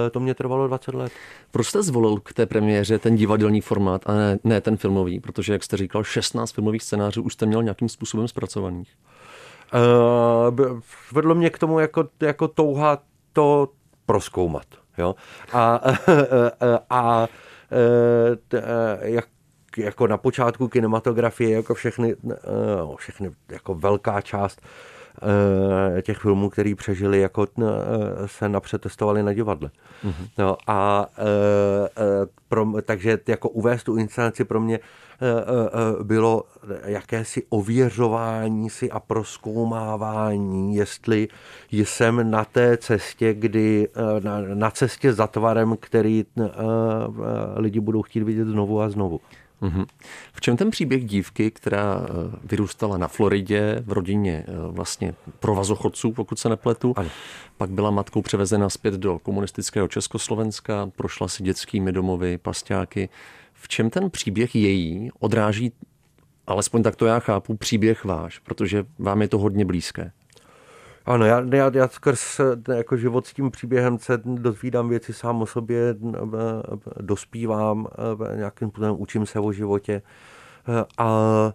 e, 0.05 0.09
to 0.09 0.19
mě 0.19 0.33
trvalo 0.33 0.67
20 0.67 0.93
let. 0.93 1.11
Proč 1.51 1.67
jste 1.67 1.83
zvolil 1.83 2.19
k 2.19 2.33
té 2.33 2.45
premiéře 2.45 2.99
ten 2.99 3.15
divadelní 3.15 3.61
formát 3.61 4.01
a 4.05 4.13
ne, 4.13 4.39
ne 4.43 4.61
ten 4.61 4.77
filmový? 4.77 5.19
Protože, 5.19 5.53
jak 5.53 5.63
jste 5.63 5.77
říkal, 5.77 6.03
16 6.03 6.51
filmových 6.51 6.83
scénářů 6.83 7.23
už 7.23 7.33
jste 7.33 7.45
měl 7.45 7.63
nějakým 7.63 7.89
způsobem 7.89 8.27
zpracovaných. 8.27 8.95
Uh, 9.73 10.79
vedlo 11.11 11.35
mě 11.35 11.49
k 11.49 11.59
tomu 11.59 11.79
jako, 11.79 12.07
jako 12.21 12.47
touha 12.47 12.97
to 13.33 13.69
proskoumat. 14.05 14.65
Jo? 14.97 15.15
A, 15.53 15.81
a, 16.89 16.89
a 16.89 17.27
jak 19.01 19.25
jako 19.77 20.07
na 20.07 20.17
počátku 20.17 20.67
kinematografie, 20.67 21.55
jako 21.55 21.73
všechny, 21.73 22.15
všechny 22.97 23.31
jako 23.49 23.73
velká 23.75 24.21
část 24.21 24.61
Eh, 24.61 24.65
těch 26.01 26.17
filmů, 26.17 26.49
který 26.49 26.75
přežili, 26.75 27.19
jako 27.19 27.47
eh, 27.61 27.65
se 28.25 28.49
napřed 28.49 28.81
testovali 28.81 29.23
na 29.23 29.33
divadle. 29.33 29.69
Mm-hmm. 30.03 30.29
No, 30.37 30.57
a 30.67 31.07
eh, 31.17 32.27
pro, 32.49 32.67
takže 32.81 33.19
jako 33.27 33.49
uvést 33.49 33.83
tu 33.83 33.97
inscenaci 33.97 34.43
pro 34.43 34.59
mě 34.59 34.79
bylo 36.03 36.43
jakési 36.85 37.43
ověřování 37.49 38.69
si 38.69 38.91
a 38.91 38.99
proskoumávání, 38.99 40.75
jestli 40.75 41.27
jsem 41.71 42.31
na 42.31 42.45
té 42.45 42.77
cestě, 42.77 43.33
kdy 43.33 43.87
na, 44.23 44.41
na 44.53 44.71
cestě 44.71 45.13
za 45.13 45.27
tvarem, 45.27 45.77
který 45.79 46.25
lidi 47.55 47.79
budou 47.79 48.01
chtít 48.01 48.23
vidět 48.23 48.47
znovu 48.47 48.81
a 48.81 48.89
znovu. 48.89 49.21
Mm-hmm. 49.61 49.85
V 50.33 50.41
čem 50.41 50.57
ten 50.57 50.69
příběh 50.69 51.05
dívky, 51.05 51.51
která 51.51 52.01
eh, 52.03 52.37
vyrůstala 52.43 52.97
na 52.97 53.07
Floridě 53.07 53.83
v 53.85 53.91
rodině 53.91 54.45
eh, 54.47 54.51
vlastně 54.71 55.13
provazochodců, 55.39 56.11
pokud 56.11 56.39
se 56.39 56.49
nepletu, 56.49 56.93
ano. 56.95 57.09
pak 57.57 57.69
byla 57.69 57.91
matkou 57.91 58.21
převezena 58.21 58.69
zpět 58.69 58.93
do 58.93 59.19
komunistického 59.19 59.87
Československa, 59.87 60.91
prošla 60.95 61.27
si 61.27 61.43
dětskými 61.43 61.91
domovy, 61.91 62.37
pastáky. 62.37 63.09
V 63.53 63.67
čem 63.67 63.89
ten 63.89 64.09
příběh 64.09 64.55
její 64.55 65.09
odráží, 65.19 65.71
alespoň 66.47 66.83
tak 66.83 66.95
to 66.95 67.05
já 67.05 67.19
chápu, 67.19 67.57
příběh 67.57 68.05
váš, 68.05 68.39
protože 68.39 68.85
vám 68.99 69.21
je 69.21 69.27
to 69.27 69.37
hodně 69.37 69.65
blízké? 69.65 70.11
Ano, 71.09 71.25
já, 71.25 71.45
já, 71.53 71.71
já 71.73 71.87
skrz 71.87 72.41
jako 72.75 72.97
život 72.97 73.27
s 73.27 73.33
tím 73.33 73.51
příběhem 73.51 73.97
se 73.97 74.21
dozvídám 74.25 74.89
věci 74.89 75.13
sám 75.13 75.41
o 75.41 75.45
sobě, 75.45 75.95
dospívám, 76.99 77.87
nějakým 78.35 78.69
způsobem 78.69 78.95
učím 78.97 79.25
se 79.25 79.39
o 79.39 79.51
životě. 79.51 80.01
A 80.97 81.53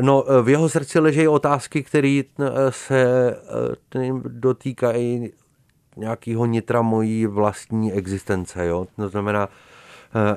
No, 0.00 0.24
v 0.42 0.48
jeho 0.48 0.68
srdci 0.68 0.98
leží 0.98 1.28
otázky, 1.28 1.82
které 1.82 2.22
se 2.70 3.34
dotýkají 4.28 5.32
nějakého 5.96 6.46
nitra 6.46 6.82
mojí 6.82 7.26
vlastní 7.26 7.92
existence. 7.92 8.66
Jo? 8.66 8.86
To 8.96 9.08
znamená, 9.08 9.48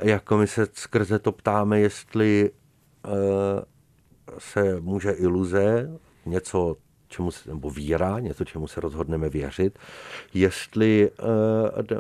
jako 0.02 0.38
my 0.38 0.48
se 0.48 0.68
skrze 0.74 1.20
to 1.20 1.32
ptáme, 1.32 1.80
jestli 1.80 2.52
se 4.38 4.82
může 4.82 5.12
iluze, 5.12 5.92
něco 6.26 6.76
čemu 7.10 7.32
se, 7.32 7.50
nebo 7.50 7.70
víra, 7.70 8.20
něco, 8.20 8.46
čemu 8.46 8.68
se 8.68 8.82
rozhodneme 8.82 9.30
věřit, 9.30 9.80
jestli 10.34 11.10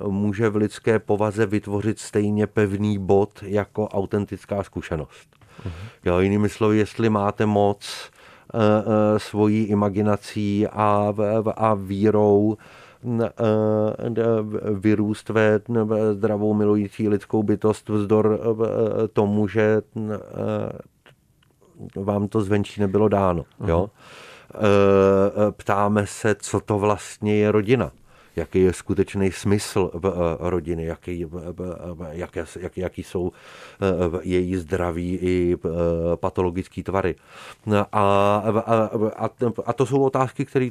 uh, 0.03 0.11
může 0.11 0.49
v 0.49 0.55
lidské 0.55 0.99
povaze 0.99 1.45
vytvořit 1.45 1.99
stejně 1.99 2.47
pevný 2.47 2.97
bod 2.97 3.29
jako 3.41 3.87
autentická 3.87 4.63
zkušenost. 4.63 5.29
Uh-huh. 5.65 5.71
Jo, 6.05 6.19
jinými 6.19 6.49
slovy, 6.49 6.77
jestli 6.77 7.09
máte 7.09 7.45
moc 7.45 8.11
uh, 8.53 8.61
uh, 8.61 9.17
svojí 9.17 9.63
imaginací 9.63 10.67
a, 10.67 11.13
a 11.55 11.73
vírou 11.73 12.57
vyrůst 14.79 15.29
ve 15.29 15.59
zdravou 16.13 16.53
milující 16.53 17.09
lidskou 17.09 17.43
bytost 17.43 17.89
vzdor 17.89 18.39
tomu, 19.13 19.47
že 19.47 19.81
vám 21.95 22.27
to 22.27 22.41
zvenčí 22.41 22.81
nebylo 22.81 23.07
dáno. 23.07 23.45
Jo? 23.67 23.89
Ptáme 25.51 26.07
se, 26.07 26.35
co 26.35 26.59
to 26.59 26.79
vlastně 26.79 27.35
je 27.35 27.51
rodina 27.51 27.91
jaký 28.35 28.61
je 28.61 28.73
skutečný 28.73 29.31
smysl 29.31 29.91
v 29.93 30.37
rodiny, 30.39 30.85
jaký, 30.85 31.25
jaké, 32.11 32.45
jak, 32.59 32.77
jaký 32.77 33.03
jsou 33.03 33.31
její 34.21 34.55
zdraví 34.55 35.15
i 35.21 35.57
patologické 36.15 36.83
tvary. 36.83 37.15
A, 37.71 37.83
a, 37.91 38.89
a, 39.17 39.29
a 39.65 39.73
to 39.73 39.85
jsou 39.85 40.03
otázky, 40.03 40.45
které 40.45 40.69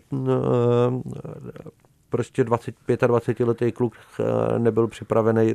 prostě 2.09 2.45
25 2.45 3.01
20 3.01 3.41
letý 3.41 3.73
kluk 3.73 3.95
nebyl 4.59 4.89
připravený 4.89 5.55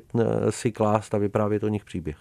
si 0.50 0.72
klást 0.72 1.14
a 1.14 1.18
vyprávět 1.18 1.64
o 1.64 1.68
nich 1.68 1.86
příběh. 1.86 2.18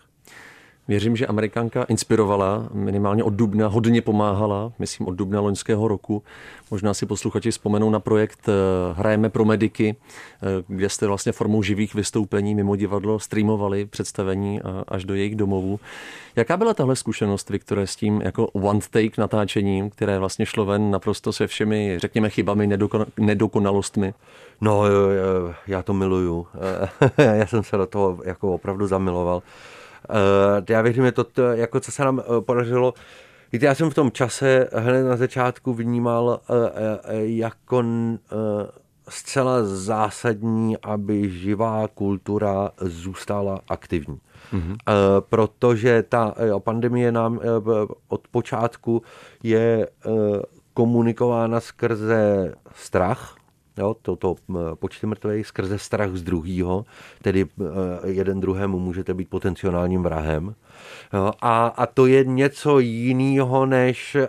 Věřím, 0.89 1.17
že 1.17 1.27
Amerikanka 1.27 1.85
inspirovala, 1.85 2.69
minimálně 2.73 3.25
od 3.25 3.35
Dubna, 3.35 3.69
hodně 3.69 4.03
pomáhala, 4.03 4.73
myslím 4.79 5.07
od 5.07 5.13
Dubna 5.13 5.41
loňského 5.41 5.89
roku. 5.89 6.23
Možná 6.71 6.95
si 6.95 7.07
posluchači 7.07 7.51
vzpomenou 7.51 7.91
na 7.91 8.01
projekt 8.01 8.49
eh, 8.49 8.53
Hrajeme 8.97 9.29
pro 9.29 9.45
mediky, 9.45 9.97
eh, 9.97 10.47
kde 10.69 10.89
jste 10.89 11.07
vlastně 11.07 11.33
formou 11.33 11.63
živých 11.63 11.95
vystoupení 11.95 12.55
mimo 12.55 12.77
divadlo 12.77 13.19
streamovali 13.19 13.87
představení 13.87 14.61
eh, 14.61 14.85
až 14.89 15.05
do 15.05 15.15
jejich 15.15 15.37
domovů. 15.37 15.81
Jaká 16.37 16.57
byla 16.57 16.75
tahle 16.75 16.97
zkušenost, 16.97 17.51
Viktore, 17.51 17.87
s 17.87 17.97
tím 17.97 18.23
jako 18.25 18.47
one 18.47 18.81
take 18.91 19.21
natáčením, 19.21 19.91
které 19.91 20.19
vlastně 20.19 20.47
šlo 20.47 20.65
ven 20.65 20.91
naprosto 20.91 21.33
se 21.33 21.47
všemi, 21.47 21.99
řekněme, 21.99 22.31
chybami, 22.31 22.79
nedokonalostmi? 23.19 24.15
No, 24.61 24.83
já 25.67 25.83
to 25.83 25.93
miluju. 25.93 26.47
já 27.19 27.47
jsem 27.47 27.63
se 27.63 27.77
do 27.77 27.87
toho 27.87 28.19
jako 28.25 28.55
opravdu 28.55 28.87
zamiloval. 28.87 29.43
Eh, 30.11 30.73
já 30.73 30.83
věřím, 30.83 31.05
že 31.05 31.13
to, 31.13 31.43
jako 31.43 31.81
co 31.81 31.93
se 31.93 32.05
nám 32.05 32.21
eh, 32.21 32.41
podařilo, 32.41 32.95
Víte, 33.53 33.67
já 33.67 33.75
jsem 33.75 33.91
v 33.91 33.95
tom 33.95 34.11
čase 34.11 34.69
hned 34.73 35.03
na 35.03 35.17
začátku 35.17 35.75
vnímal 35.75 36.41
eh, 36.51 37.15
jako 37.15 37.85
zcela 39.09 39.65
zásadní, 39.65 40.77
aby 40.83 41.31
živá 41.31 41.89
kultura 41.95 42.71
zůstala 42.81 43.61
aktivní. 43.69 44.21
Mm-hmm. 44.53 44.77
Protože 45.21 46.03
ta 46.03 46.35
pandemie 46.59 47.13
nám 47.13 47.41
od 48.09 48.29
počátku 48.29 49.03
je 49.43 49.89
komunikována 50.75 51.61
skrze 51.61 52.55
strach, 52.75 53.35
Jo, 53.79 53.97
to, 54.03 54.17
to 54.17 54.35
počty 54.75 55.07
mrtvých 55.07 55.47
skrze 55.47 55.79
strach 55.79 56.11
z 56.11 56.23
druhého, 56.23 56.85
tedy 57.23 57.47
jeden 58.05 58.41
druhému 58.41 58.79
můžete 58.79 59.15
být 59.15 59.29
potenciálním 59.29 60.03
vrahem. 60.03 60.55
Jo, 61.13 61.33
a, 61.41 61.67
a 61.67 61.87
to 61.87 62.07
je 62.07 62.25
něco 62.25 62.79
jiného, 62.79 63.67
než 63.67 64.15
e, 64.15 64.25
e, 64.25 64.29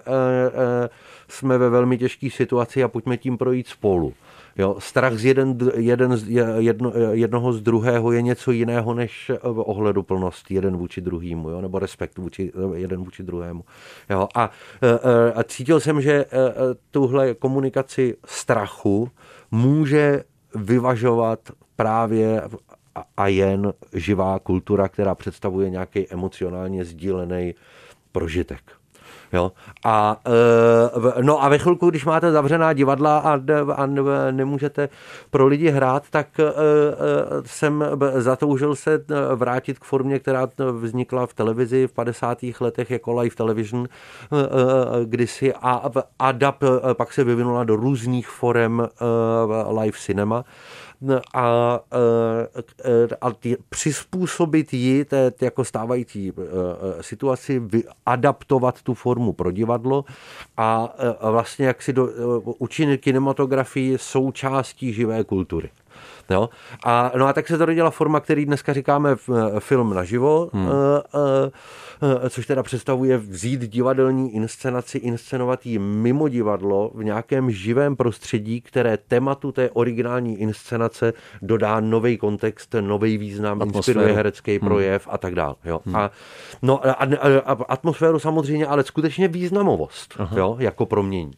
jsme 1.28 1.58
ve 1.58 1.70
velmi 1.70 1.98
těžké 1.98 2.30
situaci 2.30 2.84
a 2.84 2.88
pojďme 2.88 3.18
tím 3.18 3.38
projít 3.38 3.68
spolu. 3.68 4.14
Jo, 4.58 4.76
strach 4.80 5.14
z 5.14 5.26
jeden, 5.26 5.58
jeden, 5.76 6.18
jedno, 6.58 6.94
jednoho 7.12 7.54
z 7.54 7.62
druhého 7.62 8.12
je 8.12 8.22
něco 8.22 8.52
jiného 8.52 8.94
než 8.94 9.32
ohleduplnost 9.44 10.52
jeden 10.52 10.78
vůči 10.78 11.02
druhému, 11.02 11.50
jo, 11.50 11.62
nebo 11.62 11.80
respekt 11.80 12.18
vůči, 12.18 12.52
jeden 12.74 13.04
vůči 13.04 13.24
druhému. 13.24 13.64
Jo, 14.10 14.28
a, 14.36 14.50
a 15.36 15.44
cítil 15.44 15.80
jsem, 15.80 16.02
že 16.02 16.26
tuhle 16.92 17.34
komunikaci 17.34 18.16
strachu 18.26 19.12
může 19.54 20.24
vyvažovat 20.56 21.40
právě 21.76 22.42
a 23.18 23.28
jen 23.28 23.74
živá 23.94 24.40
kultura, 24.40 24.88
která 24.88 25.16
představuje 25.16 25.70
nějaký 25.70 26.10
emocionálně 26.10 26.86
sdílený 26.86 27.56
prožitek. 28.12 28.83
Jo? 29.34 29.52
A, 29.86 30.18
e, 31.18 31.24
no 31.24 31.44
a 31.44 31.50
ve 31.50 31.58
chvilku, 31.58 31.90
když 31.90 32.06
máte 32.06 32.32
zavřená 32.32 32.74
divadla 32.74 33.18
a, 33.18 33.40
a 33.76 33.86
nemůžete 34.32 34.90
pro 35.30 35.48
lidi 35.48 35.70
hrát, 35.70 36.04
tak 36.10 36.40
e, 36.40 36.44
e, 36.44 36.52
jsem 37.46 37.84
zatoužil 38.14 38.76
se 38.76 39.06
vrátit 39.36 39.80
k 39.80 39.84
formě, 39.84 40.20
která 40.20 40.48
vznikla 40.72 41.26
v 41.26 41.34
televizi 41.34 41.88
v 41.88 41.94
50. 41.94 42.38
letech 42.60 42.92
jako 42.92 43.14
live 43.20 43.36
television 43.36 43.88
kdysi 45.06 45.54
a 45.54 45.92
ADAP 46.20 46.64
pak 46.94 47.14
se 47.14 47.24
vyvinula 47.24 47.64
do 47.64 47.76
různých 47.76 48.28
forem 48.28 48.88
live 49.80 49.98
cinema 49.98 50.46
a, 51.34 51.80
a 53.22 53.32
přizpůsobit 53.70 54.74
ji 54.74 55.06
té, 55.06 55.32
jako 55.42 55.66
stávající 55.66 56.30
e, 56.30 56.32
e, 56.32 57.04
situaci, 57.04 57.62
adaptovat 58.06 58.82
tu 58.82 58.94
formu 58.94 59.34
pro 59.34 59.52
divadlo 59.52 60.06
a 60.58 60.96
vlastně 61.32 61.66
jak 61.66 61.82
si 61.82 61.94
do, 61.94 62.08
e, 62.08 62.12
učinit 62.60 63.02
kinematografii 63.02 63.98
součástí 63.98 64.94
živé 64.94 65.24
kultury. 65.24 65.70
Jo? 66.30 66.50
A, 66.86 67.12
no 67.18 67.28
a 67.28 67.34
tak 67.34 67.48
se 67.48 67.58
to 67.58 67.66
rodila 67.66 67.90
forma, 67.90 68.20
který 68.20 68.46
dneska 68.46 68.74
říkáme 68.74 69.16
film 69.60 69.94
naživo, 69.94 70.50
hmm. 70.54 70.68
což 72.30 72.46
teda 72.46 72.64
představuje 72.64 73.18
vzít 73.18 73.62
divadelní 73.62 74.36
inscenaci, 74.36 74.98
inscenovat 74.98 75.66
ji 75.66 75.80
mimo 75.80 76.28
divadlo 76.28 76.92
v 76.96 77.04
nějakém 77.04 77.52
živém 77.52 77.96
prostředí, 77.96 78.62
které 78.62 78.98
tématu 78.98 79.52
té 79.52 79.70
originální 79.70 80.42
inscenace 80.42 81.14
dodá 81.42 81.80
nový 81.80 82.18
kontext, 82.18 82.76
nový 82.82 83.18
význam, 83.18 83.62
atmosféru. 83.62 83.78
inspiruje 83.78 84.14
herecký 84.14 84.52
hmm. 84.52 84.68
projev 84.68 85.08
a 85.12 85.18
tak 85.18 85.36
dále. 85.36 85.56
Jo? 85.66 85.82
Hmm. 85.86 85.96
A, 85.96 86.12
no, 86.62 86.88
a, 86.88 86.94
a, 86.94 87.52
a 87.52 87.64
atmosféru 87.70 88.20
samozřejmě, 88.20 88.68
ale 88.68 88.84
skutečně 88.84 89.28
významovost, 89.28 90.18
jo? 90.36 90.56
jako 90.60 90.86
promění. 90.86 91.34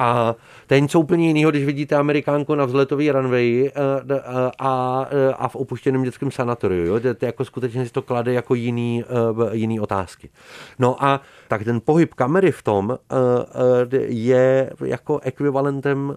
A 0.00 0.36
to 0.66 0.74
je 0.74 0.80
něco 0.80 1.00
úplně 1.00 1.26
jiného, 1.26 1.50
když 1.50 1.64
vidíte 1.64 1.96
Amerikánku 1.96 2.54
na 2.54 2.64
vzletový 2.64 3.10
runway 3.10 3.70
eh, 3.74 4.20
a, 4.20 4.52
a, 4.58 5.06
a 5.38 5.48
v 5.48 5.56
opuštěném 5.56 6.02
dětském 6.02 6.30
sanatoriu. 6.30 6.84
Jo? 6.86 7.00
To, 7.00 7.14
to 7.14 7.24
jako 7.24 7.44
skutečně 7.44 7.86
si 7.86 7.92
to 7.92 8.02
klade 8.02 8.32
jako 8.32 8.54
jiný, 8.54 9.04
eh, 9.04 9.56
jiný 9.56 9.80
otázky. 9.80 10.30
No 10.78 11.04
a 11.04 11.20
tak 11.48 11.64
ten 11.64 11.80
pohyb 11.84 12.14
kamery 12.14 12.52
v 12.52 12.62
tom 12.62 12.98
eh, 13.12 13.96
je 14.06 14.70
jako 14.84 15.20
ekvivalentem 15.22 16.16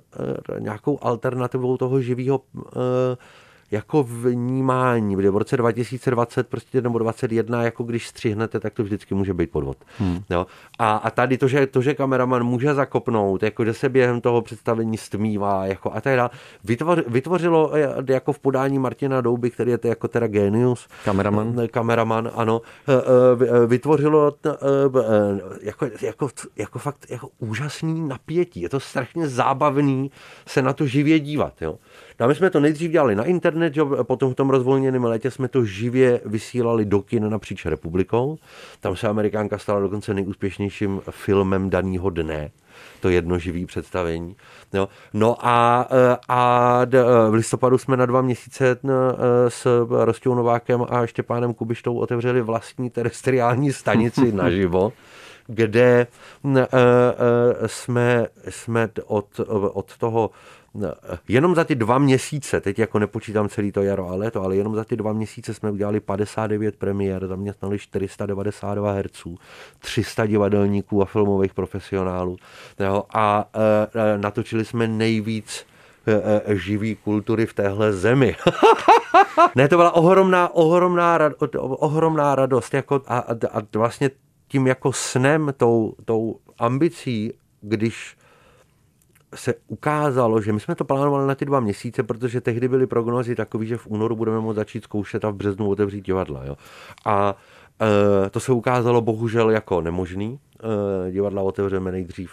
nějakou 0.60 1.00
alternativou 1.02 1.78
toho 1.78 2.02
živého 2.02 2.42
jako 3.74 4.04
vnímání, 4.04 5.16
kde 5.16 5.30
v 5.30 5.38
roce 5.38 5.58
2020 5.58 6.48
prostě 6.48 6.82
nebo 6.82 7.00
2021, 7.00 7.64
jako 7.64 7.84
když 7.84 8.08
střihnete, 8.08 8.60
tak 8.60 8.74
to 8.74 8.84
vždycky 8.84 9.16
může 9.16 9.34
být 9.34 9.52
podvod. 9.52 9.78
Hmm. 9.98 10.20
Jo? 10.30 10.46
A, 10.80 10.96
a 10.96 11.10
tady 11.10 11.38
to 11.38 11.48
že, 11.48 11.68
to, 11.68 11.82
že 11.82 11.94
kameraman 11.94 12.44
může 12.44 12.74
zakopnout, 12.74 13.44
jako 13.44 13.66
že 13.66 13.74
se 13.74 13.90
během 13.90 14.22
toho 14.22 14.42
představení 14.42 14.98
stmívá, 14.98 15.66
jako 15.66 15.92
a 15.94 16.02
tak 16.02 16.16
dále, 16.16 16.30
vytvoř, 16.64 17.00
vytvořilo 17.08 17.76
eh, 17.76 18.14
jako 18.14 18.34
v 18.34 18.40
podání 18.40 18.80
Martina 18.80 19.22
Douby, 19.22 19.52
který 19.52 19.72
je 19.72 19.78
to 19.78 19.88
jako 19.88 20.08
teda 20.08 20.28
genius. 20.28 20.88
Kameraman. 21.06 21.60
Eh, 21.64 21.68
kameraman, 21.68 22.32
ano. 22.36 22.62
Eh, 22.88 23.66
vytvořilo 23.68 24.34
jako, 25.62 25.90
jako, 26.02 26.30
jako 26.56 26.80
fakt 26.80 27.06
jako 27.10 27.30
úžasný 27.40 28.08
napětí. 28.08 28.62
Je 28.62 28.70
to 28.70 28.80
strašně 28.80 29.28
zábavný 29.28 30.12
se 30.48 30.62
na 30.62 30.74
to 30.74 30.86
živě 30.86 31.20
dívat. 31.20 31.62
Jo? 31.62 31.78
No 32.20 32.26
a 32.26 32.28
my 32.30 32.36
jsme 32.36 32.50
to 32.50 32.60
nejdřív 32.60 32.92
dělali 32.92 33.16
na 33.16 33.24
internet, 33.24 33.74
že? 33.74 33.82
potom 34.04 34.32
v 34.32 34.36
tom 34.36 34.50
rozvolněném 34.50 35.04
létě 35.04 35.32
jsme 35.32 35.48
to 35.48 35.66
živě 35.66 36.22
vysílali 36.26 36.86
do 36.86 37.02
kin 37.02 37.30
napříč 37.30 37.66
republikou. 37.66 38.38
Tam 38.80 38.96
se 38.96 39.08
Amerikánka 39.08 39.58
stala 39.58 39.80
dokonce 39.80 40.14
nejúspěšnějším 40.14 41.02
filmem 41.10 41.70
daného 41.70 42.10
dne 42.10 42.52
to 43.00 43.10
jedno 43.10 43.40
živý 43.40 43.66
představení. 43.66 44.36
Jo. 44.74 44.90
No 45.14 45.36
a, 45.40 45.88
a 46.30 46.82
v 47.30 47.34
listopadu 47.34 47.78
jsme 47.78 47.98
na 47.98 48.06
dva 48.06 48.22
měsíce 48.22 48.78
s 49.48 49.88
Rostou 49.90 50.36
Novákem 50.36 50.86
a 50.90 51.06
Štěpánem 51.06 51.54
Kubištou 51.54 51.98
otevřeli 51.98 52.42
vlastní 52.42 52.90
terestriální 52.90 53.74
stanici 53.74 54.32
naživo 54.36 54.94
kde 55.48 56.08
jsme, 57.66 58.28
jsme 58.50 58.90
od, 59.06 59.40
od 59.74 59.98
toho 59.98 60.30
jenom 61.28 61.56
za 61.56 61.64
ty 61.64 61.76
dva 61.76 61.98
měsíce, 61.98 62.62
teď 62.62 62.80
jako 62.80 63.00
nepočítám 63.00 63.50
celý 63.50 63.72
to 63.72 63.82
jaro 63.82 64.10
a 64.10 64.16
léto, 64.16 64.42
ale 64.42 64.56
jenom 64.56 64.76
za 64.76 64.84
ty 64.84 64.96
dva 64.96 65.14
měsíce 65.14 65.54
jsme 65.54 65.72
udělali 65.72 66.00
59 66.00 66.76
premiér, 66.76 67.28
zaměstnali 67.28 67.80
492 67.80 68.92
herců, 68.92 69.38
300 69.80 70.26
divadelníků 70.26 71.02
a 71.02 71.06
filmových 71.06 71.54
profesionálů. 71.54 72.38
Jo, 72.80 73.04
a 73.14 73.50
e, 74.14 74.18
natočili 74.18 74.66
jsme 74.66 74.88
nejvíc 74.88 75.66
e, 76.08 76.52
e, 76.52 76.56
živý 76.56 76.96
kultury 76.96 77.46
v 77.46 77.54
téhle 77.54 77.94
zemi. 77.94 78.36
ne, 79.56 79.68
to 79.68 79.78
byla 79.78 79.92
ohromná, 79.92 80.56
ohromná, 80.56 81.20
ohromná 81.60 82.36
radost. 82.36 82.74
Jako 82.74 83.02
a, 83.08 83.20
a, 83.20 83.32
a 83.32 83.62
vlastně 83.76 84.12
tím 84.48 84.68
jako 84.68 84.94
snem, 84.94 85.54
tou, 85.58 85.96
tou 86.06 86.40
ambicí, 86.60 87.34
když 87.62 88.16
se 89.36 89.54
ukázalo, 89.68 90.42
že 90.42 90.54
my 90.54 90.60
jsme 90.60 90.76
to 90.76 90.86
plánovali 90.86 91.28
na 91.28 91.36
ty 91.36 91.46
dva 91.46 91.60
měsíce, 91.60 92.04
protože 92.04 92.42
tehdy 92.42 92.68
byly 92.68 92.88
prognozy 92.88 93.36
takové, 93.36 93.66
že 93.66 93.78
v 93.78 93.88
únoru 93.88 94.16
budeme 94.16 94.40
moct 94.40 94.56
začít 94.56 94.84
zkoušet 94.84 95.26
a 95.26 95.30
v 95.30 95.36
březnu 95.36 95.70
otevřít 95.70 96.06
divadla. 96.06 96.46
Jo. 96.46 96.58
A 97.06 97.36
e, 98.26 98.30
to 98.30 98.40
se 98.40 98.52
ukázalo 98.52 99.02
bohužel 99.02 99.50
jako 99.50 99.82
nemožný. 99.82 100.40
E, 101.08 101.12
divadla 101.12 101.42
otevřeme 101.42 101.92
nejdřív 101.92 102.32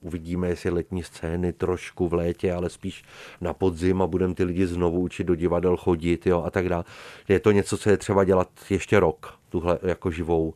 Uvidíme, 0.00 0.48
jestli 0.48 0.70
letní 0.70 1.02
scény 1.02 1.52
trošku 1.52 2.08
v 2.08 2.14
létě, 2.14 2.52
ale 2.52 2.70
spíš 2.70 3.04
na 3.40 3.52
podzim 3.52 4.02
a 4.02 4.06
budeme 4.06 4.34
ty 4.34 4.44
lidi 4.44 4.66
znovu 4.66 5.00
učit 5.00 5.24
do 5.24 5.34
divadel 5.34 5.76
chodit 5.76 6.26
jo, 6.26 6.42
a 6.42 6.50
tak 6.50 6.68
dále. 6.68 6.84
Je 7.28 7.40
to 7.40 7.50
něco, 7.50 7.78
co 7.78 7.90
je 7.90 7.96
třeba 7.96 8.24
dělat 8.24 8.48
ještě 8.70 9.00
rok, 9.00 9.34
tuhle 9.48 9.78
jako 9.82 10.10
živou 10.10 10.54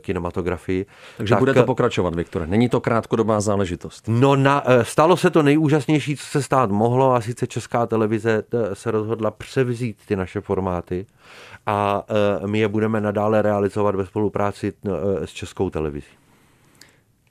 kinematografii. 0.00 0.86
Takže 1.16 1.34
tak, 1.34 1.38
budete 1.38 1.62
pokračovat, 1.62 2.14
Viktore. 2.14 2.46
Není 2.46 2.68
to 2.68 2.80
krátkodobá 2.80 3.40
záležitost. 3.40 4.04
No, 4.08 4.36
na, 4.36 4.66
uh, 4.66 4.82
stalo 4.82 5.16
se 5.16 5.30
to 5.30 5.42
nejúžasnější, 5.42 6.16
co 6.16 6.24
se 6.24 6.42
stát 6.42 6.70
mohlo, 6.70 7.14
a 7.14 7.20
sice 7.20 7.46
Česká 7.46 7.86
televize 7.86 8.42
se 8.72 8.90
rozhodla 8.90 9.30
převzít 9.30 9.96
ty 10.06 10.16
naše 10.16 10.40
formáty 10.40 11.06
a 11.66 12.04
my 12.46 12.58
je 12.58 12.68
budeme 12.68 13.00
nadále 13.00 13.42
realizovat 13.42 13.94
ve 13.94 14.06
spolupráci 14.06 14.72
s 15.24 15.30
Českou 15.30 15.70
televizí. 15.70 16.21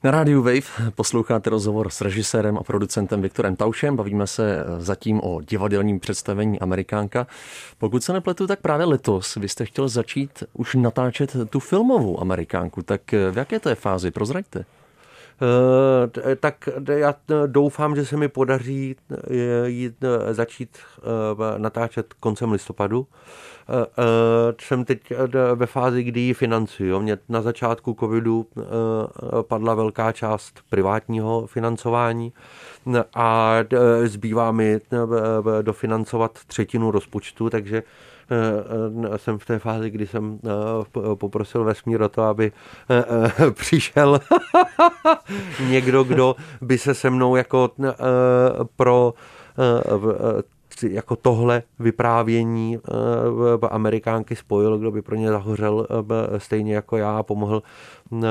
Na 0.04 0.12
rádiu 0.12 0.42
Wave 0.42 0.92
posloucháte 0.96 1.50
rozhovor 1.50 1.90
s 1.90 2.02
režisérem 2.02 2.58
a 2.58 2.64
producentem 2.64 3.22
Viktorem 3.22 3.56
Taušem. 3.56 3.96
Bavíme 3.96 4.28
se 4.28 4.60
eh, 4.60 4.82
zatím 4.82 5.22
o 5.24 5.42
divadelním 5.42 6.00
představení 6.00 6.60
Amerikánka. 6.60 7.28
Pokud 7.78 8.04
se 8.04 8.14
nepletu, 8.14 8.48
tak 8.48 8.60
právě 8.62 8.86
letos 8.86 9.36
vy 9.36 9.50
jste 9.50 9.66
chtěl 9.66 9.88
začít 9.88 10.44
už 10.54 10.76
natáčet 10.76 11.36
tu 11.50 11.60
filmovou 11.60 12.22
Amerikánku. 12.22 12.82
Tak 12.82 13.14
eh, 13.14 13.32
v 13.32 13.38
jaké 13.38 13.60
to 13.60 13.70
je 13.70 13.76
fázi? 13.76 14.12
Prozraďte. 14.12 14.66
Eh, 15.42 16.36
tak 16.36 16.70
já 16.88 17.16
doufám, 17.46 17.96
že 17.96 18.06
se 18.06 18.18
mi 18.18 18.28
podaří 18.28 18.96
jít, 19.66 19.96
začít 20.32 20.78
natáčet 21.58 22.14
koncem 22.14 22.52
listopadu. 22.52 23.08
Jsem 24.60 24.86
teď 24.86 25.00
ve 25.56 25.66
fázi, 25.66 26.04
kdy 26.04 26.20
ji 26.20 26.34
financuju. 26.34 27.00
Mě 27.00 27.18
na 27.30 27.42
začátku 27.42 27.98
covidu 28.00 28.48
padla 29.42 29.76
velká 29.76 30.12
část 30.12 30.60
privátního 30.70 31.48
financování 31.48 32.34
a 33.16 33.56
zbývá 34.04 34.52
mi 34.52 34.80
dofinancovat 35.62 36.40
třetinu 36.48 36.92
rozpočtu, 36.92 37.50
takže 37.50 37.84
jsem 39.18 39.40
v 39.40 39.46
té 39.46 39.60
fázi, 39.60 39.90
kdy 39.90 40.08
jsem 40.08 40.40
poprosil 41.16 41.64
vesmír 41.64 42.02
o 42.02 42.10
to, 42.10 42.24
aby 42.24 42.52
přišel 43.54 44.20
někdo, 45.70 46.04
kdo 46.04 46.36
by 46.62 46.78
se 46.78 46.94
se 46.94 47.10
mnou 47.10 47.36
jako 47.36 47.70
pro 48.76 49.14
jako 50.84 51.16
tohle 51.16 51.64
vyprávění 51.80 52.78
eh, 52.78 53.68
Amerikánky 53.68 54.36
spojil, 54.36 54.78
kdo 54.78 54.92
by 54.92 55.02
pro 55.02 55.16
ně 55.16 55.30
zahořel 55.30 55.88
eh, 55.90 56.40
stejně 56.40 56.76
jako 56.76 56.98
já 56.98 57.18
a 57.18 57.24
pomohl 57.24 57.64
eh, 58.14 58.26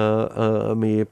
mi 0.74 1.06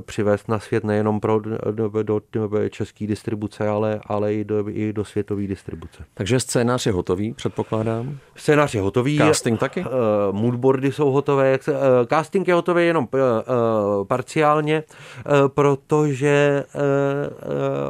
přivést 0.00 0.48
na 0.48 0.58
svět 0.58 0.84
nejenom 0.84 1.20
pro 1.20 1.40
do, 1.70 2.02
do, 2.02 2.20
do 2.32 2.68
české 2.70 3.06
distribuce, 3.06 3.68
ale, 3.68 4.00
ale 4.06 4.34
i 4.34 4.44
do, 4.44 4.64
i 4.68 4.92
do 4.92 5.04
světové 5.04 5.46
distribuce. 5.46 6.04
Takže 6.14 6.40
scénář 6.40 6.86
je 6.86 6.92
hotový, 6.92 7.34
předpokládám? 7.34 8.18
Scénář 8.36 8.74
je 8.74 8.80
hotový. 8.80 9.18
Casting 9.18 9.60
taky? 9.60 9.84
Moodboardy 10.32 10.92
jsou 10.92 11.10
hotové. 11.10 11.58
Casting 12.08 12.48
je 12.48 12.54
hotový 12.54 12.86
jenom 12.86 13.08
parciálně, 14.06 14.82
protože 15.48 16.64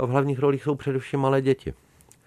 v 0.07 0.09
hlavních 0.09 0.39
rolích 0.39 0.63
jsou 0.63 0.75
především 0.75 1.21
malé 1.21 1.43
děti. 1.43 1.75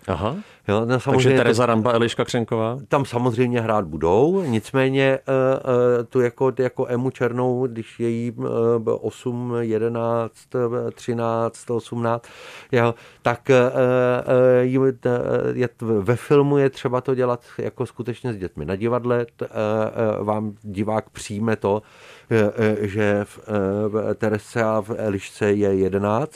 Aha. 0.07 0.35
Jo, 0.67 0.85
no, 0.85 0.99
samozřejmě 0.99 1.23
Takže 1.23 1.37
Tereza 1.37 1.65
Ramba, 1.65 1.91
Eliška 1.91 2.25
Křenková? 2.25 2.77
Tam 2.87 3.05
samozřejmě 3.05 3.61
hrát 3.61 3.85
budou, 3.85 4.43
nicméně 4.43 5.19
uh, 5.27 5.33
uh, 5.99 6.05
tu 6.05 6.21
jako, 6.21 6.53
jako 6.59 6.85
Emu 6.89 7.09
Černou, 7.09 7.67
když 7.67 7.99
je 7.99 8.09
jí 8.09 8.31
uh, 8.31 8.45
8, 8.85 9.53
11, 9.59 10.33
13, 10.93 11.69
18, 11.69 12.25
jo, 12.71 12.95
tak 13.21 13.49
uh, 13.49 13.55
uh, 14.75 15.53
je, 15.53 15.69
ve 15.81 16.15
filmu 16.15 16.57
je 16.57 16.69
třeba 16.69 17.01
to 17.01 17.15
dělat 17.15 17.41
jako 17.57 17.85
skutečně 17.85 18.33
s 18.33 18.37
dětmi. 18.37 18.65
Na 18.65 18.75
divadle 18.75 19.25
uh, 19.41 19.47
uh, 19.47 20.25
vám 20.25 20.53
divák 20.61 21.09
přijme 21.09 21.55
to, 21.55 21.81
že 22.81 23.23
v, 23.23 23.39
Terese 24.15 24.63
a 24.63 24.81
v 24.81 24.91
Elišce 24.97 25.51
je 25.51 25.75
11, 25.75 26.35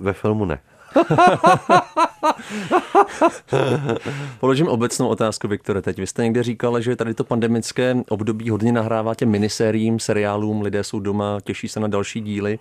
ve 0.00 0.12
filmu 0.12 0.44
ne. 0.44 0.60
Položím 4.40 4.68
obecnou 4.68 5.08
otázku, 5.08 5.48
Viktore. 5.48 5.82
Teď 5.82 5.98
vy 5.98 6.06
jste 6.06 6.24
někde 6.24 6.42
říkal, 6.42 6.80
že 6.80 6.96
tady 6.96 7.14
to 7.14 7.24
pandemické 7.24 7.96
období 8.08 8.50
hodně 8.50 8.72
nahrává 8.72 9.14
těm 9.14 9.30
minisériím, 9.30 9.98
seriálům, 9.98 10.62
lidé 10.62 10.84
jsou 10.84 11.00
doma, 11.00 11.38
těší 11.44 11.68
se 11.68 11.80
na 11.80 11.88
další 11.88 12.20
díly. 12.20 12.58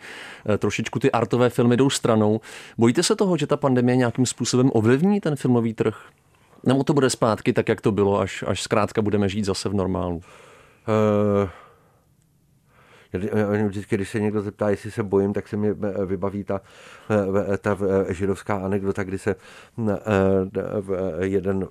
Eh, 0.54 0.58
trošičku 0.58 1.00
ty 1.00 1.12
artové 1.12 1.50
filmy 1.50 1.78
jdou 1.78 1.90
stranou. 1.90 2.42
Bojíte 2.78 3.04
se 3.04 3.16
toho, 3.16 3.38
že 3.38 3.48
ta 3.48 3.58
pandemie 3.58 3.96
nějakým 3.96 4.26
způsobem 4.26 4.72
ovlivní 4.74 5.20
ten 5.20 5.36
filmový 5.36 5.74
trh? 5.74 5.96
Nebo 6.64 6.84
to 6.84 6.94
bude 6.94 7.10
zpátky 7.10 7.54
tak, 7.54 7.70
jak 7.70 7.82
to 7.82 7.92
bylo, 7.92 8.20
až, 8.20 8.44
až 8.48 8.62
zkrátka 8.62 9.02
budeme 9.02 9.30
žít 9.30 9.46
zase 9.46 9.70
v 9.70 9.74
normálu? 9.74 10.16
Uh... 10.16 10.22
Vždycky, 13.68 13.96
když 13.96 14.10
se 14.10 14.20
někdo 14.20 14.42
zeptá, 14.42 14.70
jestli 14.70 14.92
se 14.92 15.04
bojím, 15.04 15.34
tak 15.34 15.48
se 15.48 15.58
mi 15.58 15.68
eh, 15.70 16.06
vybaví 16.06 16.44
ta, 16.44 16.62
eh, 17.54 17.58
ta 17.58 17.78
eh, 18.10 18.14
židovská 18.14 18.56
anekdota, 18.56 19.04
kdy 19.04 19.18
se 19.18 19.36
jeden 21.22 21.68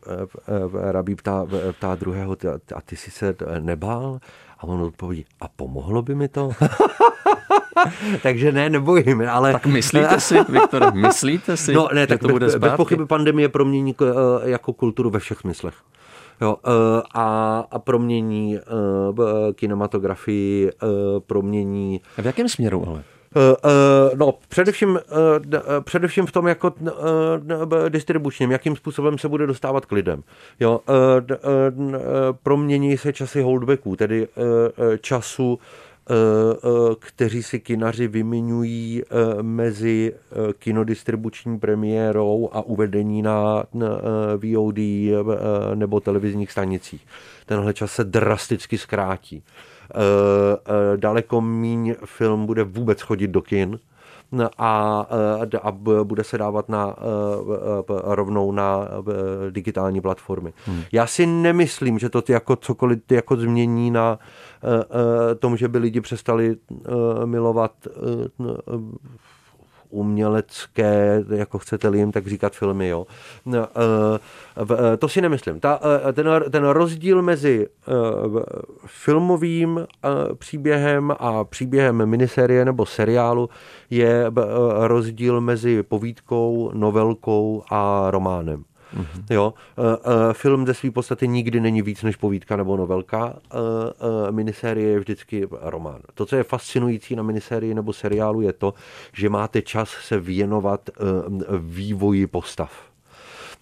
rabí 0.72 1.14
ptá, 1.14 1.46
ptá 1.72 1.94
druhého, 1.94 2.36
a 2.74 2.80
ty 2.80 2.96
jsi 2.96 3.10
se 3.10 3.34
nebál? 3.60 4.18
A 4.58 4.64
on 4.64 4.82
odpoví, 4.82 5.26
a 5.40 5.48
pomohlo 5.48 6.02
by 6.02 6.14
mi 6.14 6.28
to? 6.28 6.50
Takže 8.22 8.52
ne, 8.52 8.70
nebojím, 8.70 9.28
ale... 9.30 9.52
Tak 9.52 9.66
myslíte 9.66 10.20
si, 10.20 10.34
Viktor, 10.48 10.94
myslíte 10.94 11.56
si, 11.56 11.74
no, 11.74 11.88
ne, 11.94 12.00
že 12.00 12.06
tak 12.06 12.20
to 12.20 12.28
bude 12.28 12.50
zpátky? 12.50 12.68
Bez 12.68 12.76
pochyby 12.76 13.06
pandemie 13.06 13.48
promění 13.48 13.94
jako 14.44 14.72
kulturu 14.72 15.10
ve 15.10 15.18
všech 15.18 15.38
smyslech. 15.38 15.74
Jo, 16.42 16.56
eh, 16.66 17.02
a, 17.14 17.58
a 17.70 17.78
promění 17.78 18.58
eh, 18.58 19.52
kinematografii, 19.52 20.68
eh, 20.68 20.86
promění... 21.26 22.00
A 22.18 22.22
v 22.22 22.24
jakém 22.24 22.48
směru 22.48 22.84
ale? 22.88 23.04
No, 24.16 24.34
především, 24.48 24.98
především 25.84 26.26
v 26.26 26.32
tom 26.32 26.46
jako 26.46 26.74
distribučním, 27.88 28.50
jakým 28.50 28.76
způsobem 28.76 29.18
se 29.18 29.28
bude 29.28 29.46
dostávat 29.46 29.86
k 29.86 29.92
lidem. 29.92 30.22
Jo, 30.60 30.80
promění 32.42 32.98
se 32.98 33.12
časy 33.12 33.42
holdbacků, 33.42 33.96
tedy 33.96 34.28
času 35.00 35.58
kteří 36.98 37.42
si 37.42 37.60
kinaři 37.60 38.08
vymiňují 38.08 39.02
eh, 39.02 39.42
mezi 39.42 40.14
kinodistribuční 40.58 41.58
premiérou 41.58 42.48
a 42.52 42.62
uvedení 42.62 43.22
na 43.22 43.64
VOD 44.36 44.78
nebo 45.74 46.00
televizních 46.00 46.52
stanicích. 46.52 47.06
Tenhle 47.46 47.74
čas 47.74 47.92
se 47.92 48.04
drasticky 48.04 48.78
zkrátí. 48.78 49.42
Daleko 50.96 51.40
míň 51.40 51.94
film 52.04 52.46
bude 52.46 52.64
vůbec 52.64 53.00
chodit 53.00 53.28
do 53.28 53.42
kin, 53.42 53.78
a, 54.58 55.06
a 55.62 55.70
bude 56.02 56.24
se 56.24 56.38
dávat 56.38 56.68
na, 56.68 56.96
rovnou 57.88 58.52
na 58.52 58.88
digitální 59.50 60.00
platformy. 60.00 60.52
Hmm. 60.66 60.82
Já 60.92 61.06
si 61.06 61.26
nemyslím, 61.26 61.98
že 61.98 62.08
to 62.08 62.22
jako 62.28 62.56
cokoliv 62.56 62.98
jako 63.10 63.36
změní 63.36 63.90
na 63.90 64.18
tom, 65.38 65.56
že 65.56 65.68
by 65.68 65.78
lidi 65.78 66.00
přestali 66.00 66.56
milovat 67.24 67.72
umělecké, 69.92 71.24
jako 71.34 71.58
chcete-li 71.58 71.98
jim 71.98 72.12
tak 72.12 72.26
říkat 72.26 72.52
filmy, 72.52 72.88
jo. 72.88 73.06
To 74.98 75.08
si 75.08 75.20
nemyslím. 75.20 75.60
Ta, 75.60 75.80
ten, 76.12 76.26
ten 76.50 76.64
rozdíl 76.64 77.22
mezi 77.22 77.68
filmovým 78.86 79.86
příběhem 80.38 81.12
a 81.18 81.44
příběhem 81.44 82.06
miniserie 82.06 82.64
nebo 82.64 82.86
seriálu 82.86 83.48
je 83.90 84.26
rozdíl 84.78 85.40
mezi 85.40 85.82
povídkou, 85.82 86.70
novelkou 86.74 87.62
a 87.70 88.10
románem. 88.10 88.64
Mm-hmm. 88.96 89.24
Jo, 89.30 89.54
film 90.32 90.66
ze 90.66 90.74
své 90.74 90.90
podstaty 90.90 91.28
nikdy 91.28 91.60
není 91.60 91.82
víc 91.82 92.02
než 92.02 92.16
povídka 92.16 92.56
nebo 92.56 92.76
novelka. 92.76 93.34
Minisérie 94.30 94.88
je 94.88 94.98
vždycky 94.98 95.48
román. 95.60 96.00
To, 96.14 96.26
co 96.26 96.36
je 96.36 96.42
fascinující 96.42 97.16
na 97.16 97.22
minisérii 97.22 97.74
nebo 97.74 97.92
seriálu, 97.92 98.40
je 98.40 98.52
to, 98.52 98.74
že 99.12 99.28
máte 99.28 99.62
čas 99.62 99.88
se 99.88 100.18
věnovat 100.18 100.90
vývoji 101.58 102.26
postav. 102.26 102.72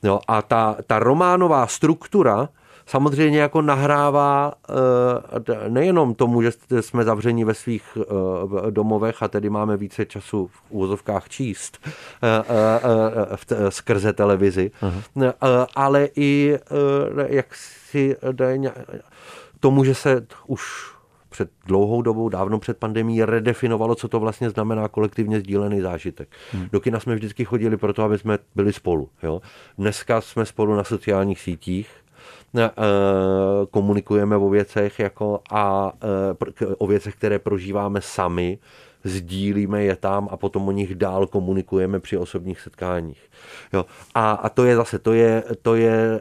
Jo, 0.02 0.20
a 0.28 0.42
ta, 0.42 0.76
ta 0.86 0.98
románová 0.98 1.66
struktura 1.66 2.48
samozřejmě 2.90 3.40
jako 3.40 3.62
nahrává 3.62 4.52
nejenom 5.68 6.14
tomu, 6.14 6.42
že 6.42 6.50
jsme 6.80 7.04
zavření 7.04 7.44
ve 7.44 7.54
svých 7.54 7.98
domovech 8.70 9.22
a 9.22 9.28
tedy 9.28 9.50
máme 9.50 9.76
více 9.76 10.06
času 10.06 10.46
v 10.46 10.62
úvozovkách 10.70 11.28
číst 11.28 11.88
skrze 13.68 14.12
televizi, 14.12 14.70
uh-huh. 14.82 15.66
ale 15.76 16.08
i 16.16 16.58
jak 17.26 17.54
si 17.54 18.16
tomu, 19.60 19.84
že 19.84 19.94
se 19.94 20.26
už 20.46 20.90
před 21.28 21.50
dlouhou 21.66 22.02
dobou, 22.02 22.28
dávno 22.28 22.58
před 22.58 22.76
pandemí, 22.76 23.24
redefinovalo, 23.24 23.94
co 23.94 24.08
to 24.08 24.20
vlastně 24.20 24.50
znamená 24.50 24.88
kolektivně 24.88 25.40
sdílený 25.40 25.80
zážitek. 25.80 26.28
Hmm. 26.52 26.68
Do 26.72 26.80
kina 26.80 27.00
jsme 27.00 27.14
vždycky 27.14 27.44
chodili 27.44 27.76
proto, 27.76 28.02
aby 28.02 28.18
jsme 28.18 28.38
byli 28.54 28.72
spolu. 28.72 29.08
Jo? 29.22 29.40
Dneska 29.78 30.20
jsme 30.20 30.46
spolu 30.46 30.74
na 30.74 30.84
sociálních 30.84 31.40
sítích, 31.40 31.90
komunikujeme 33.70 34.36
o 34.36 34.48
věcech 34.48 34.98
jako 34.98 35.40
a 35.50 35.92
e, 36.62 36.66
o 36.66 36.86
věcech, 36.86 37.14
které 37.14 37.38
prožíváme 37.38 38.00
sami, 38.00 38.58
sdílíme 39.04 39.82
je 39.82 39.96
tam 39.96 40.28
a 40.30 40.36
potom 40.36 40.68
o 40.68 40.72
nich 40.72 40.94
dál 40.94 41.26
komunikujeme 41.26 42.00
při 42.00 42.16
osobních 42.16 42.60
setkáních. 42.60 43.30
Jo. 43.72 43.86
A, 44.14 44.32
a 44.32 44.48
to 44.48 44.64
je 44.64 44.76
zase, 44.76 44.98
to 44.98 45.12
je, 45.12 45.44
to 45.62 45.74
je 45.74 46.20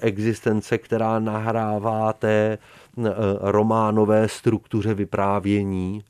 existence, 0.00 0.78
která 0.78 1.18
nahrává 1.18 2.12
té 2.12 2.58
Eh, 3.04 3.10
románové 3.40 4.28
struktuře 4.28 4.94
vyprávění 4.94 6.04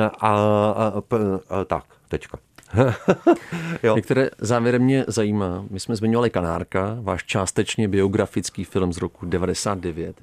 a, 0.00 0.06
a, 0.06 0.12
a, 0.20 1.02
a 1.48 1.64
tak, 1.64 1.84
tečka. 2.08 2.38
jo. 3.82 3.96
Některé 3.96 4.30
závěrem 4.38 4.82
mě 4.82 5.04
zajímá. 5.08 5.64
My 5.70 5.80
jsme 5.80 5.96
zmiňovali 5.96 6.30
Kanárka, 6.30 6.98
váš 7.00 7.24
částečně 7.24 7.88
biografický 7.88 8.64
film 8.64 8.92
z 8.92 8.98
roku 8.98 9.26
99. 9.26 10.22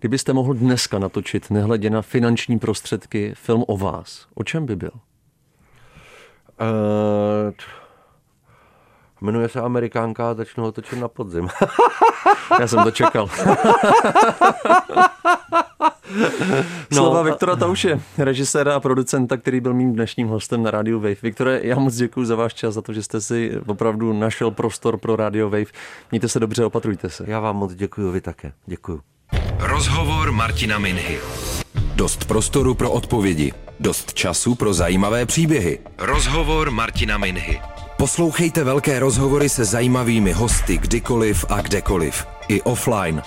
Kdybyste 0.00 0.32
mohl 0.32 0.54
dneska 0.54 0.98
natočit, 0.98 1.50
nehledě 1.50 1.90
na 1.90 2.02
finanční 2.02 2.58
prostředky, 2.58 3.32
film 3.36 3.64
o 3.66 3.76
vás, 3.76 4.26
o 4.34 4.44
čem 4.44 4.66
by 4.66 4.76
byl? 4.76 4.90
Uh, 6.60 7.52
jmenuje 9.20 9.48
se 9.48 9.60
Amerikánka 9.60 10.30
a 10.30 10.34
začnu 10.34 10.64
ho 10.64 10.72
točit 10.72 10.98
na 10.98 11.08
podzim. 11.08 11.48
Já 12.60 12.66
jsem 12.66 12.82
to 12.84 12.90
čekal. 12.90 13.28
No, 16.90 16.96
Slova 16.96 17.22
Viktora 17.22 17.56
Tauše, 17.56 18.00
režiséra 18.18 18.74
a 18.74 18.80
producenta, 18.80 19.36
který 19.36 19.60
byl 19.60 19.74
mým 19.74 19.92
dnešním 19.92 20.28
hostem 20.28 20.62
na 20.62 20.70
Radio 20.70 21.00
Wave. 21.00 21.16
Viktore, 21.22 21.60
já 21.62 21.78
moc 21.78 21.94
děkuji 21.94 22.24
za 22.26 22.36
váš 22.36 22.54
čas, 22.54 22.74
za 22.74 22.82
to, 22.82 22.92
že 22.92 23.02
jste 23.02 23.20
si 23.20 23.52
opravdu 23.66 24.12
našel 24.12 24.50
prostor 24.50 24.98
pro 24.98 25.16
Radio 25.16 25.50
Wave. 25.50 25.64
Mějte 26.10 26.28
se 26.28 26.40
dobře, 26.40 26.64
opatrujte 26.64 27.10
se. 27.10 27.24
Já 27.26 27.40
vám 27.40 27.56
moc 27.56 27.74
děkuji, 27.74 28.12
vy 28.12 28.20
také. 28.20 28.52
Děkuji. 28.66 29.00
Rozhovor 29.58 30.32
Martina 30.32 30.78
Minhy. 30.78 31.18
Dost 31.94 32.24
prostoru 32.24 32.74
pro 32.74 32.90
odpovědi. 32.90 33.52
Dost 33.80 34.14
času 34.14 34.54
pro 34.54 34.74
zajímavé 34.74 35.26
příběhy. 35.26 35.78
Rozhovor 35.98 36.70
Martina 36.70 37.18
Minhy. 37.18 37.60
Poslouchejte 37.96 38.64
velké 38.64 38.98
rozhovory 38.98 39.48
se 39.48 39.64
zajímavými 39.64 40.32
hosty 40.32 40.78
kdykoliv 40.78 41.44
a 41.48 41.60
kdekoliv. 41.60 42.26
I 42.48 42.62
offline. 42.62 43.22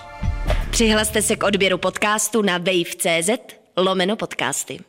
Přihlaste 0.71 1.21
se 1.21 1.35
k 1.35 1.43
odběru 1.43 1.77
podcastu 1.77 2.41
na 2.41 2.57
wave.cz 2.57 3.29
lomeno 3.77 4.15
podcasty. 4.15 4.79